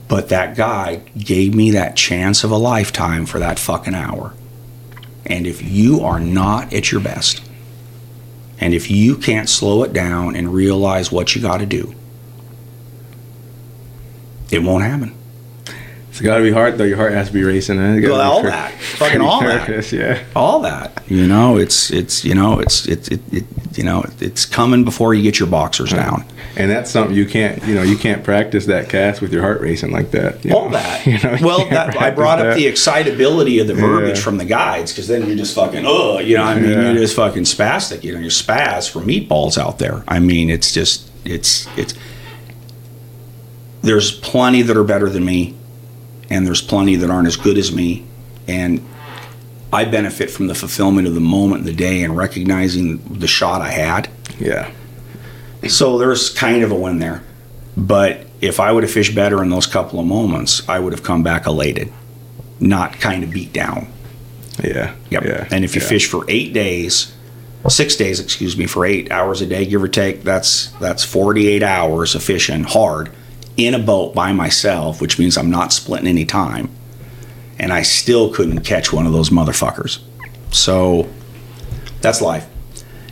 [0.07, 4.33] But that guy gave me that chance of a lifetime for that fucking hour.
[5.25, 7.41] And if you are not at your best,
[8.59, 11.93] and if you can't slow it down and realize what you got to do,
[14.49, 15.13] it won't happen.
[16.17, 16.83] It's got to be hard though.
[16.83, 17.77] Your heart has to be racing.
[17.79, 17.99] eh?
[18.01, 18.71] Well, all cur- that.
[18.73, 19.91] Fucking all that.
[19.91, 20.23] Yeah.
[20.35, 23.43] all that you know it's it's you know it's it, it, it
[23.77, 27.63] you know it's coming before you get your boxers down And that's something you can't,
[27.65, 30.43] you know, you can't practice that cast with your heart racing like that.
[30.43, 30.71] you all know?
[30.71, 32.55] that You know, you well that, i brought up that.
[32.55, 34.23] the excitability of the verbiage Yeah.
[34.23, 36.81] from the guides because then you're just fucking oh you know i mean Yeah.
[36.91, 40.71] you're just fucking spastic you know you're spaz for meatballs out there i mean it's
[40.73, 41.93] just it's it's
[43.83, 45.55] there's plenty that are better than me
[46.29, 48.05] and there's plenty that aren't as good as me
[48.47, 48.85] and
[49.73, 53.61] i benefit from the fulfillment of the moment and the day and recognizing the shot
[53.61, 54.09] i had
[54.39, 54.71] Yeah.
[55.67, 57.23] So there's kind of a win there.
[57.75, 61.03] But if I would have fished better in those couple of moments, I would have
[61.03, 61.91] come back elated,
[62.59, 63.87] not kind of beat down.
[64.63, 64.95] Yeah.
[65.09, 65.23] Yep.
[65.23, 65.47] Yeah.
[65.51, 65.87] And if you yeah.
[65.87, 67.13] fish for eight days,
[67.67, 71.63] six days, excuse me, for eight hours a day, give or take, that's that's 48
[71.63, 73.11] hours of fishing hard
[73.57, 76.69] in a boat by myself, which means I'm not splitting any time.
[77.59, 79.99] And I still couldn't catch one of those motherfuckers.
[80.51, 81.09] So
[82.01, 82.47] that's life.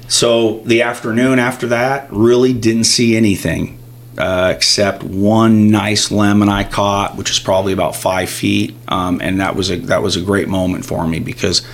[0.07, 3.79] So the afternoon after that, really didn't see anything
[4.17, 9.41] uh, except one nice lemon I caught, which was probably about five feet, um, and
[9.41, 11.67] that was a that was a great moment for me because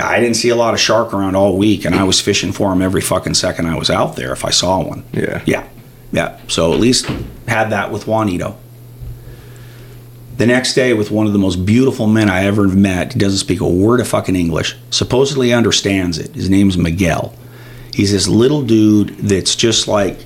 [0.00, 2.70] I didn't see a lot of shark around all week, and I was fishing for
[2.70, 5.04] them every fucking second I was out there if I saw one.
[5.12, 5.42] Yeah.
[5.46, 5.68] Yeah,
[6.12, 6.38] yeah.
[6.48, 7.10] So at least
[7.48, 8.56] had that with Juanito.
[10.36, 13.38] The next day, with one of the most beautiful men I ever met, he doesn't
[13.38, 14.76] speak a word of fucking English.
[14.90, 16.32] Supposedly understands it.
[16.34, 17.34] His name's Miguel.
[17.92, 20.24] He's this little dude that's just like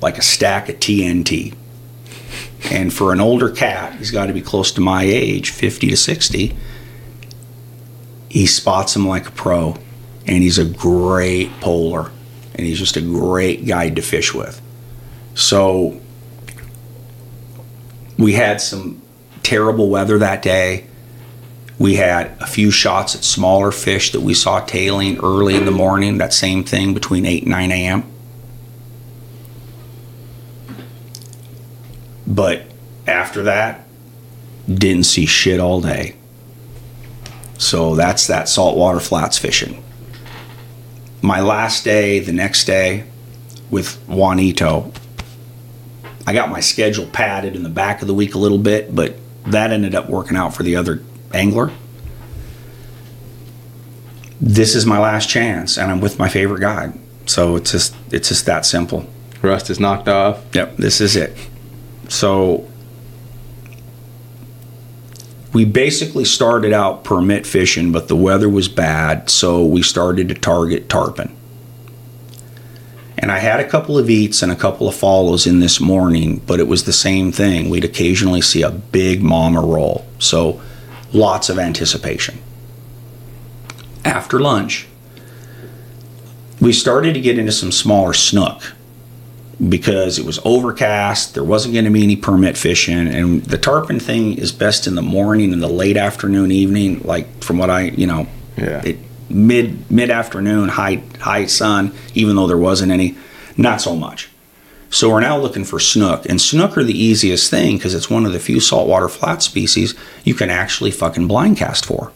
[0.00, 1.54] like a stack of TNT.
[2.70, 5.96] And for an older cat, he's got to be close to my age, 50 to
[5.96, 6.56] 60.
[8.30, 9.76] He spots him like a pro,
[10.26, 12.10] and he's a great poler,
[12.54, 14.62] and he's just a great guide to fish with.
[15.34, 16.00] So
[18.20, 19.00] we had some
[19.42, 20.86] terrible weather that day.
[21.78, 25.70] We had a few shots at smaller fish that we saw tailing early in the
[25.70, 28.04] morning, that same thing between 8 and 9 a.m.
[32.26, 32.66] But
[33.06, 33.88] after that,
[34.68, 36.14] didn't see shit all day.
[37.56, 39.82] So that's that saltwater flats fishing.
[41.22, 43.04] My last day, the next day,
[43.70, 44.92] with Juanito,
[46.26, 49.16] I got my schedule padded in the back of the week a little bit, but
[49.46, 51.02] that ended up working out for the other
[51.32, 51.72] angler.
[54.40, 56.98] This is my last chance, and I'm with my favorite guide.
[57.26, 59.08] So it's just it's just that simple.
[59.42, 60.42] Rust is knocked off.
[60.52, 61.36] Yep, this is it.
[62.08, 62.66] So
[65.52, 70.34] we basically started out permit fishing, but the weather was bad, so we started to
[70.34, 71.34] target tarpon.
[73.22, 76.40] And I had a couple of eats and a couple of follows in this morning,
[76.46, 77.68] but it was the same thing.
[77.68, 80.06] We'd occasionally see a big mama roll.
[80.18, 80.60] So
[81.12, 82.38] lots of anticipation.
[84.06, 84.86] After lunch,
[86.60, 88.72] we started to get into some smaller snook
[89.68, 91.34] because it was overcast.
[91.34, 94.94] There wasn't going to be any permit fishing, and the tarpon thing is best in
[94.94, 97.02] the morning and the late afternoon, evening.
[97.04, 98.82] Like from what I, you know, Yeah.
[98.84, 98.98] it
[99.30, 101.92] mid mid afternoon, high high sun.
[102.14, 103.16] Even though there wasn't any,
[103.56, 104.28] not so much.
[104.92, 108.26] So we're now looking for snook, and snook are the easiest thing because it's one
[108.26, 112.10] of the few saltwater flat species you can actually fucking blind cast for.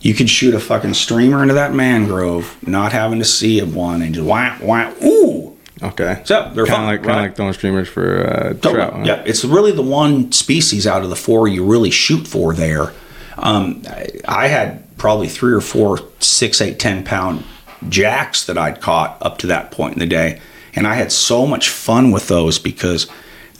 [0.00, 4.02] You could shoot a fucking streamer into that mangrove, not having to see a one,
[4.02, 5.00] and just whap whap.
[5.02, 6.22] Ooh, Okay.
[6.24, 7.22] so they're Kind of like right?
[7.22, 8.74] like throwing streamers for uh, Totally.
[8.74, 8.92] trout.
[8.94, 9.02] huh?
[9.04, 12.92] Yeah, it's really the one species out of the four you really shoot for there.
[13.36, 13.82] Um,
[14.26, 17.42] I had probably three or four six, eight, ten pound
[17.88, 20.40] jacks that I'd caught up to that point in the day,
[20.76, 23.10] and I had so much fun with those because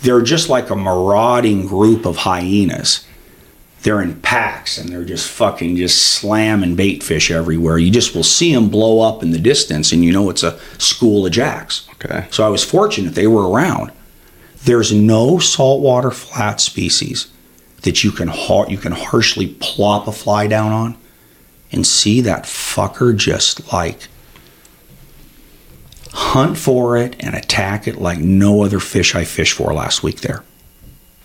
[0.02, 3.04] they're just like a marauding group of hyenas
[3.82, 7.78] they're in packs and they're just fucking just slamming bait fish everywhere.
[7.78, 10.56] You just will see them blow up in the distance and you know it's a
[10.78, 11.88] school of jacks.
[11.94, 12.28] Okay.
[12.30, 13.90] So I was fortunate they were around.
[14.64, 17.26] There's no saltwater flat species
[17.82, 20.96] that you can har- you can harshly plop a fly down on
[21.72, 24.08] and see that fucker just like
[26.12, 30.20] hunt for it and attack it like no other fish I fished for last week
[30.20, 30.44] there.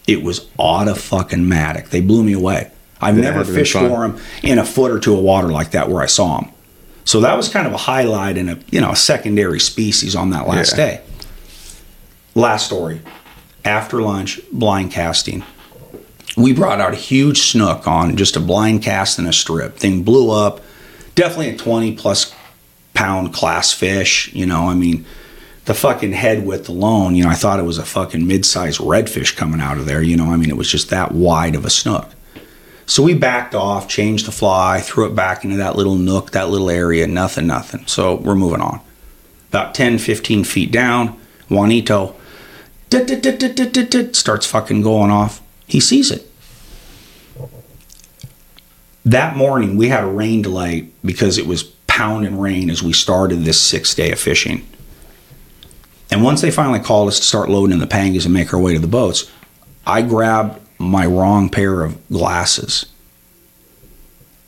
[0.08, 1.89] It was auto fucking matic.
[1.89, 2.72] They blew me away.
[3.02, 5.89] I've Yeah, never fished for them in a foot or two of water like that
[5.89, 6.52] where I saw them.
[7.04, 10.30] So that was kind of a highlight and a you know a secondary species on
[10.32, 10.78] that last Yeah.
[10.86, 11.02] day.
[12.36, 13.02] Last story.
[13.66, 15.43] After lunch, blind casting.
[16.38, 19.76] We brought out a huge snook on just a blind cast and a strip.
[19.76, 20.62] Thing blew up.
[21.16, 22.34] Definitely a 20 plus
[22.94, 24.32] pound class fish.
[24.34, 25.06] You know, I mean,
[25.66, 28.80] the fucking head width alone, you know, I thought it was a fucking mid sized
[28.80, 30.02] redfish coming out of there.
[30.02, 32.10] You know, I mean, it was just that wide of a snook.
[32.86, 36.50] So we backed off, changed the fly, threw it back into that little nook, that
[36.50, 37.86] little area, nothing, nothing.
[37.86, 38.80] So we're moving on.
[39.50, 41.20] About 10, 15 feet down,
[41.50, 42.16] Juanito
[42.90, 45.42] starts fucking going off.
[45.68, 46.30] He sees it.
[49.05, 53.43] That morning, we had a rain delay because it was pounding rain as we started
[53.43, 54.68] this sixth day of fishing.
[56.11, 58.59] And once they finally called us to start loading in the pangas and make our
[58.59, 59.30] way to the boats,
[59.86, 62.86] I grabbed my wrong pair of glasses.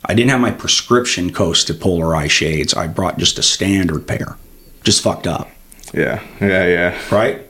[0.05, 2.74] I didn't have my prescription Costa polarized shades.
[2.74, 4.38] I brought just a standard pair.
[4.84, 5.49] Just fucked up,
[5.93, 6.22] Yeah.
[6.39, 6.65] Yeah.
[6.65, 6.99] Yeah.
[7.11, 7.41] right?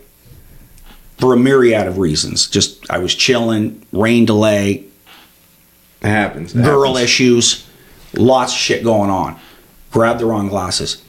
[1.20, 2.47] For a myriad of reasons.
[2.47, 4.86] Just I was chilling, rain delay,
[6.01, 6.55] It happens.
[6.55, 7.03] It girl happens.
[7.03, 7.67] issues,
[8.13, 9.38] lots of shit going on.
[9.91, 11.03] Grabbed the wrong glasses.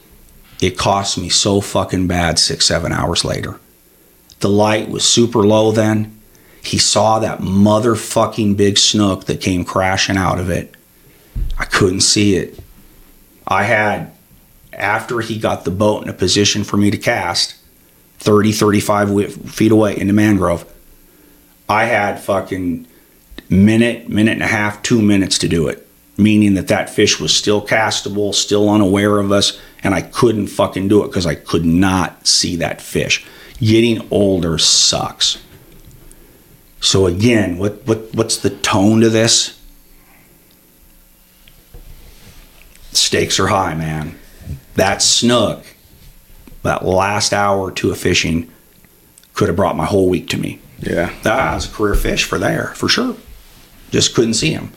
[0.61, 3.59] It cost me so fucking bad six, seven hours later.
[4.41, 6.19] The light was super low then.
[6.63, 10.75] He saw that motherfucking big snook that came crashing out of it.
[11.57, 12.59] I couldn't see it.
[13.47, 14.11] I had,
[14.73, 17.55] after he got the boat in a position for me to cast,
[18.21, 20.71] 30, 35 feet away in the mangrove,
[21.67, 22.85] I had fucking
[23.49, 25.87] minute, minute and a half, two minutes to do it.
[26.17, 30.87] Meaning that that fish was still castable, still unaware of us, and I couldn't fucking
[30.87, 33.25] do it because I could not see that fish.
[33.59, 35.41] Getting older sucks.
[36.79, 39.59] So again, what, what what's the tone to this?
[42.91, 44.19] Stakes are high, man.
[44.75, 45.65] That snook,
[46.63, 48.51] that last hour or two of fishing,
[49.33, 50.59] could have brought my whole week to me.
[50.79, 51.13] Yeah.
[51.23, 53.15] That was a career fish for there, for sure.
[53.91, 54.71] Just couldn't see him.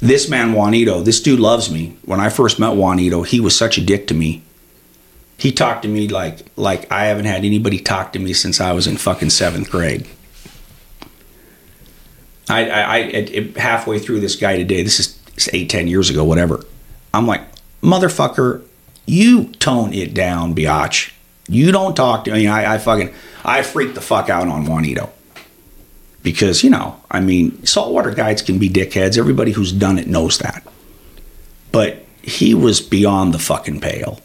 [0.00, 1.96] This man, Juanito, this dude loves me.
[2.04, 4.42] When I first met Juanito, he was such a dick to me.
[5.38, 8.72] He talked to me like like I haven't had anybody talk to me since I
[8.72, 10.06] was in fucking seventh grade.
[12.48, 14.82] I, I, I halfway through this guy today.
[14.82, 16.64] This is eight, ten years ago, whatever.
[17.12, 17.42] I'm like,
[17.82, 18.62] motherfucker,
[19.06, 21.12] you tone it down, biatch.
[21.48, 22.46] You don't talk to me.
[22.48, 25.10] I, I fucking, I freaked the fuck out on Juanito
[26.22, 29.16] because you know, I mean, saltwater guides can be dickheads.
[29.16, 30.66] Everybody who's done it knows that.
[31.72, 34.20] But he was beyond the fucking pale.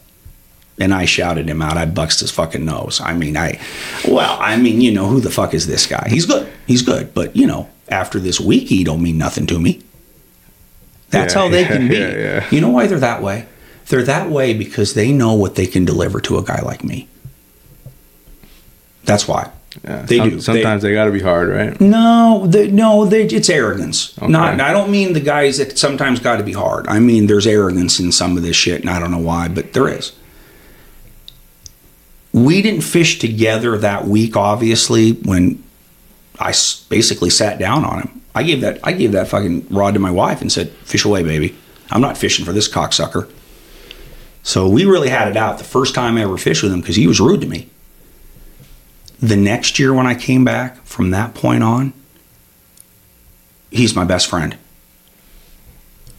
[0.80, 1.76] And I shouted him out.
[1.76, 3.00] I buxed his fucking nose.
[3.00, 3.60] I mean, I,
[4.08, 6.08] well, I mean, you know, who the fuck is this guy?
[6.08, 6.50] He's good.
[6.66, 7.12] He's good.
[7.14, 9.82] But, you know, after this week, he don't mean nothing to me.
[11.10, 11.96] That's Yeah, how they yeah, can be.
[11.98, 12.48] yeah.
[12.50, 13.46] You know why they're that way?
[13.88, 17.08] They're that way because they know what they can deliver to a guy like me.
[19.04, 19.50] That's why.
[19.84, 20.02] Yeah.
[20.02, 20.34] They Some- do.
[20.36, 21.80] They- Sometimes they, got to be hard, right?
[21.80, 24.16] No, they, no, they, it's arrogance.
[24.18, 24.30] Okay.
[24.30, 26.86] Not, I don't mean the guys that sometimes got to be hard.
[26.88, 29.72] I mean there's arrogance in some of this shit, and I don't know why, but
[29.72, 30.12] there is.
[32.32, 35.12] We didn't fish together that week, obviously.
[35.12, 35.62] When
[36.38, 39.94] I s- basically sat down on him, I gave that I gave that fucking rod
[39.94, 41.54] to my wife and said, "Fish away, baby.
[41.90, 43.28] I'm not fishing for this cocksucker."
[44.42, 46.96] So we really had it out the first time I ever fished with him because
[46.96, 47.68] he was rude to me.
[49.20, 51.92] The next year when I came back, from that point on,
[53.70, 54.56] he's my best friend.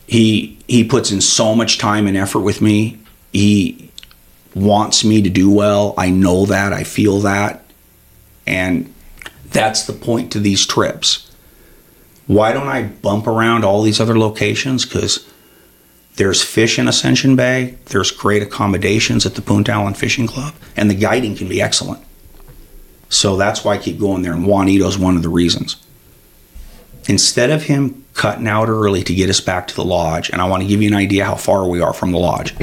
[0.07, 2.99] He he puts in so much time and effort with me.
[3.31, 3.91] He
[4.55, 5.93] wants me to do well.
[5.97, 6.71] I know that.
[6.73, 7.65] I feel that.
[8.45, 8.93] And
[9.49, 11.29] that's the point to these trips.
[12.27, 14.85] Why don't I bump around all these other locations?
[14.85, 15.29] Because
[16.15, 20.89] there's fish in Ascension Bay, there's great accommodations at the Punta Allen Fishing Club, and
[20.89, 22.03] the guiding can be excellent.
[23.09, 25.77] So that's why I keep going there, and Juanito's one of the reasons.
[27.07, 30.45] Instead of him cutting out early to get us back to the lodge, and I
[30.45, 32.55] want to give you an idea how far we are from the lodge.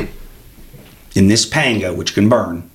[1.15, 2.71] In this panga, which can burn,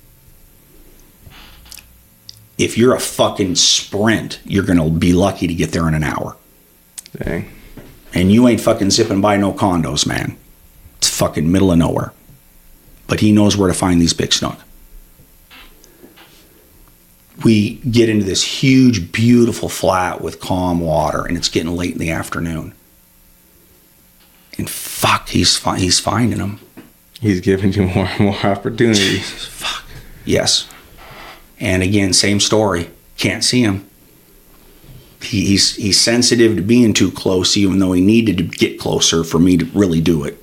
[2.58, 6.04] if you're a fucking sprint, you're going to be lucky to get there in an
[6.04, 6.36] hour.
[7.16, 7.50] Dang.
[8.14, 10.36] And you ain't fucking zipping by no condos, man.
[11.16, 12.12] Fucking middle of nowhere.
[13.06, 14.58] But he knows where to find these big snook.
[17.42, 21.98] We get into this huge, beautiful flat with calm water, and it's getting late in
[21.98, 22.74] the afternoon.
[24.58, 26.60] And fuck, he's fi- he's finding them.
[27.18, 29.46] He's giving you more and more opportunities.
[29.46, 29.84] Fuck.
[30.26, 30.68] Yes.
[31.58, 32.90] And again, same story.
[33.16, 33.88] Can't see him.
[35.22, 39.24] He, he's he's sensitive to being too close, even though he needed to get closer
[39.24, 40.42] for me to really do it.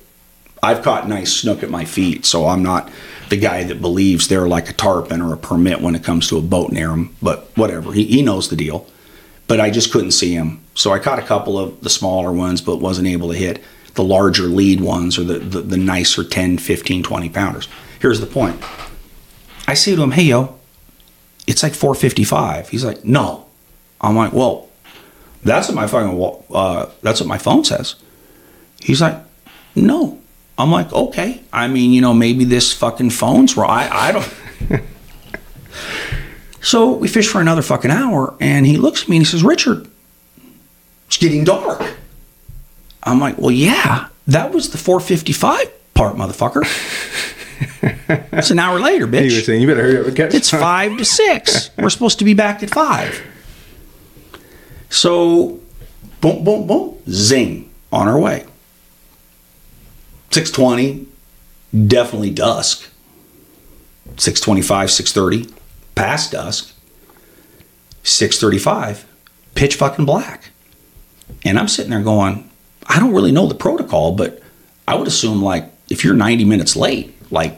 [0.64, 2.90] I've caught nice snook at my feet, so I'm not
[3.28, 6.38] the guy that believes they're like a tarpon or a permit when it comes to
[6.38, 7.14] a boat near him.
[7.20, 8.86] But whatever, he, he knows the deal.
[9.46, 12.62] But I just couldn't see him, so I caught a couple of the smaller ones,
[12.62, 13.62] but wasn't able to hit
[13.92, 17.68] the larger lead ones or the, the, the nicer 10, 15, 20 pounders.
[18.00, 18.62] Here's the point.
[19.68, 20.58] I say to him, hey, yo,
[21.46, 22.70] it's like 455.
[22.70, 23.46] He's like, no.
[24.00, 24.70] I'm like, well,
[25.42, 27.96] that's what my fucking, uh, that's what my phone says.
[28.80, 29.18] He's like,
[29.74, 30.20] no.
[30.56, 31.42] I'm like, okay.
[31.52, 33.70] I mean, you know, maybe this fucking phone's wrong.
[33.70, 34.34] I, I don't.
[36.60, 39.42] so we fish for another fucking hour, and he looks at me and he says,
[39.42, 39.88] Richard,
[41.06, 41.82] it's getting dark.
[43.02, 46.62] I'm like, well, yeah, that was the 455 part, motherfucker.
[48.32, 49.30] it's an hour later, bitch.
[49.30, 51.70] He was saying, "You better hurry up and catch." It's some." five to six.
[51.76, 53.22] We're supposed to be back at five.
[54.90, 55.60] So,
[56.20, 58.46] boom, boom, boom, zing, on our way.
[60.34, 61.06] 620,
[61.86, 62.90] definitely dusk.
[64.16, 65.54] 625, 630,
[65.94, 66.74] past dusk.
[68.02, 69.06] 635,
[69.54, 70.50] pitch fucking black.
[71.44, 72.50] And I'm sitting there going,
[72.88, 74.42] I don't really know the protocol, but
[74.88, 77.56] I would assume like if you're 90 minutes late, like,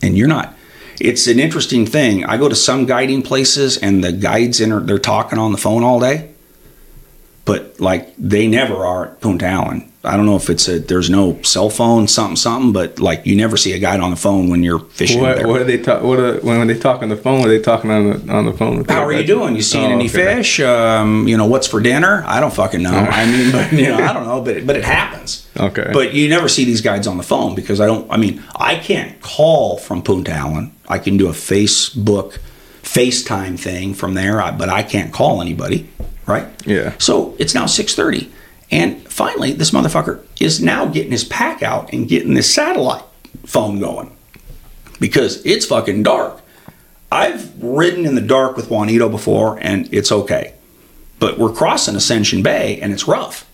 [0.00, 0.54] and you're not,
[1.00, 2.24] it's an interesting thing.
[2.24, 5.58] I go to some guiding places and the guides in are, they're talking on the
[5.58, 6.30] phone all day,
[7.44, 9.92] but like they never are at Punta Allen.
[10.06, 13.36] I don't know if it's a there's no cell phone something something, but like you
[13.36, 15.20] never see a guide on the phone when you're fishing.
[15.20, 15.48] What, there.
[15.48, 16.02] what are they talk?
[16.02, 17.44] What are, when when they talk on the phone?
[17.44, 18.84] Are they talking on the on the phone?
[18.84, 19.56] How are you doing?
[19.56, 20.36] You seeing Oh, any okay.
[20.36, 20.60] fish?
[20.60, 22.22] Um, you know, what's for dinner?
[22.26, 22.90] I don't fucking know.
[22.94, 25.46] I mean, but you know, I don't know, but but it happens.
[25.58, 25.90] Okay.
[25.92, 28.10] But you never see these guides on the phone because I don't.
[28.10, 30.72] I mean, I can't call from Punta Allen.
[30.88, 32.38] I can do a Facebook,
[32.82, 35.88] FaceTime thing from there, but I can't call anybody.
[36.26, 36.46] Right?
[36.66, 36.94] Yeah.
[36.98, 38.30] So it's now six thirty,
[38.70, 43.04] and finally, this motherfucker is now getting his pack out and getting this satellite
[43.44, 44.14] phone going
[44.98, 46.40] because it's fucking dark.
[47.10, 50.54] I've ridden in the dark with Juanito before, and it's okay.
[51.18, 53.48] But we're crossing Ascension Bay, and it's rough,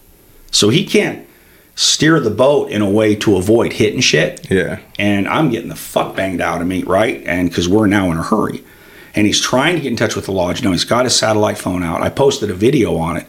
[0.51, 1.29] so he can't
[1.75, 4.51] steer the boat in a way to avoid hitting shit.
[4.51, 4.81] Yeah.
[4.99, 7.23] And I'm getting the fuck banged out of me, right?
[7.25, 8.65] And because we're now in a hurry,
[9.15, 10.63] and he's trying to get in touch with the lodge.
[10.63, 12.03] No, he's got his satellite phone out.
[12.03, 13.27] I posted a video on it,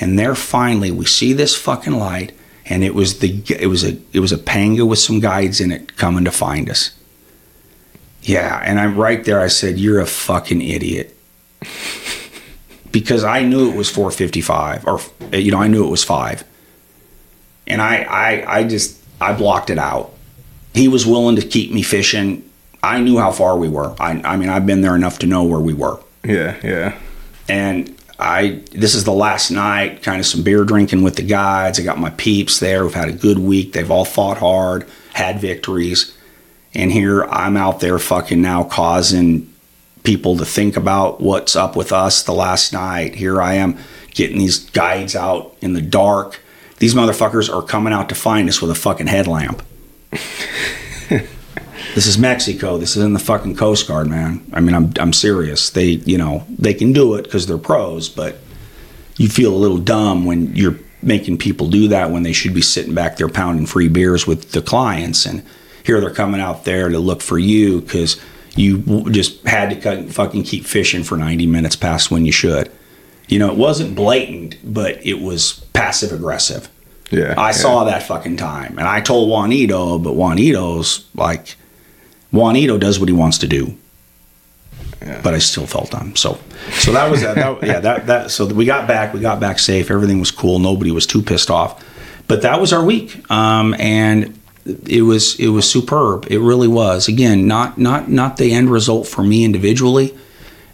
[0.00, 2.32] and there finally we see this fucking light,
[2.66, 5.70] and it was the it was a it was a panga with some guides in
[5.72, 6.90] it coming to find us.
[8.22, 9.40] Yeah, and I'm right there.
[9.40, 11.16] I said, "You're a fucking idiot,"
[12.92, 16.44] because I knew it was 4:55, or you know, I knew it was five,
[17.66, 20.12] and I I I just I blocked it out.
[20.74, 22.42] He was willing to keep me fishing.
[22.82, 23.94] I knew how far we were.
[24.00, 26.56] I I mean, I've been there enough to know where we were Yeah.
[26.62, 26.98] Yeah.
[27.48, 31.78] and I this is the last night, kind of some beer drinking with the guides.
[31.78, 32.84] I got my peeps there.
[32.84, 33.72] We've had a good week.
[33.72, 36.16] They've all fought hard, had victories,
[36.74, 39.52] and here I'm out there fucking now causing
[40.02, 43.16] people to think about what's up with us the last night.
[43.16, 43.76] Here I am
[44.12, 46.40] getting these guides out in the dark.
[46.78, 49.62] These motherfuckers are coming out to find us with a fucking headlamp.
[51.96, 52.76] This is Mexico.
[52.76, 54.46] This is in the fucking Coast Guard, man.
[54.52, 55.70] I mean, I'm I'm serious.
[55.70, 58.36] They, you know, they can do it because they're pros, but
[59.16, 62.60] you feel a little dumb when you're making people do that when they should be
[62.60, 65.42] sitting back there pounding free beers with the clients, and
[65.84, 68.20] here they're coming out there to look for you because
[68.56, 72.70] you just had to cut, fucking keep fishing for 90 minutes past when you should.
[73.26, 76.68] You know, it wasn't blatant, but it was passive aggressive.
[77.10, 77.32] Yeah.
[77.38, 77.52] I yeah.
[77.52, 81.56] saw that fucking time, and I told Juanito, but Juanito's like,
[82.32, 83.76] Juanito does what he wants to do.
[85.00, 85.20] Yeah.
[85.22, 86.16] But I still felt them.
[86.16, 86.38] So,
[86.72, 87.36] so that was that.
[87.36, 88.30] that yeah, that that.
[88.30, 89.14] So we got back.
[89.14, 89.90] We got back safe.
[89.90, 90.58] Everything was cool.
[90.58, 91.84] Nobody was too pissed off.
[92.28, 96.26] But that was our week, um, and it was it was superb.
[96.30, 97.08] It really was.
[97.08, 100.16] Again, not not not the end result for me individually.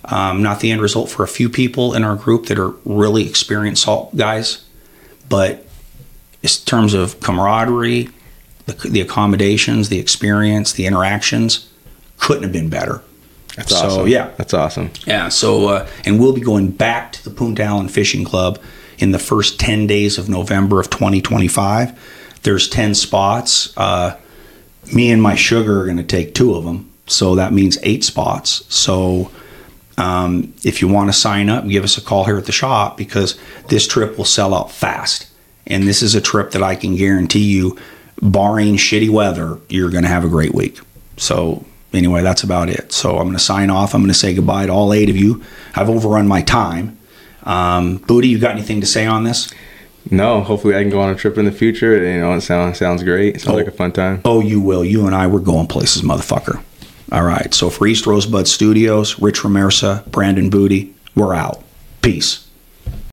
[0.05, 3.29] Um, not the end result for a few people in our group that are really
[3.29, 4.65] experienced salt guys,
[5.29, 5.65] but
[6.43, 8.09] in terms of camaraderie,
[8.67, 11.71] the, the accommodations, the experience, the interactions,
[12.19, 13.03] couldn't have been better.
[13.57, 14.09] That's so, awesome.
[14.09, 14.31] yeah.
[14.37, 14.91] That's awesome.
[15.07, 15.29] Yeah.
[15.29, 18.59] So, uh, and we'll be going back to the Punta Allen Fishing Club
[18.99, 22.39] in the first 10 days of November of 2025.
[22.43, 23.77] There's 10 spots.
[23.77, 24.19] Uh,
[24.95, 26.91] me and my sugar are going to take two of them.
[27.07, 28.65] So that means eight spots.
[28.75, 29.31] So
[29.99, 32.97] um, if you want to sign up, give us a call here at the shop
[32.97, 33.39] because
[33.69, 35.29] this trip will sell out fast.
[35.67, 37.79] And this is a trip that I can guarantee you,
[38.23, 40.79] barring shitty weather, you're going to have a great week.
[41.17, 42.93] So anyway, that's about it.
[42.93, 43.95] So I'm going to sign off.
[43.95, 45.43] I'm going to say goodbye to all eight of you.
[45.75, 46.99] I've overrun my time.
[47.43, 49.53] Um, Booty, you got anything to say on this?
[50.11, 51.97] No, hopefully I can go on a trip in the future.
[52.05, 53.41] You know, it sounds sounds great.
[53.41, 53.59] Sounds Oh.
[53.59, 54.21] like a fun time.
[54.25, 54.85] Oh, you will.
[54.85, 56.63] You and I, we're going places, motherfucker.
[57.13, 57.53] All right.
[57.55, 61.63] So for East Rosebud Studios, Rich Ramirza, Brandon Booty, we're out.
[62.01, 62.42] Peace.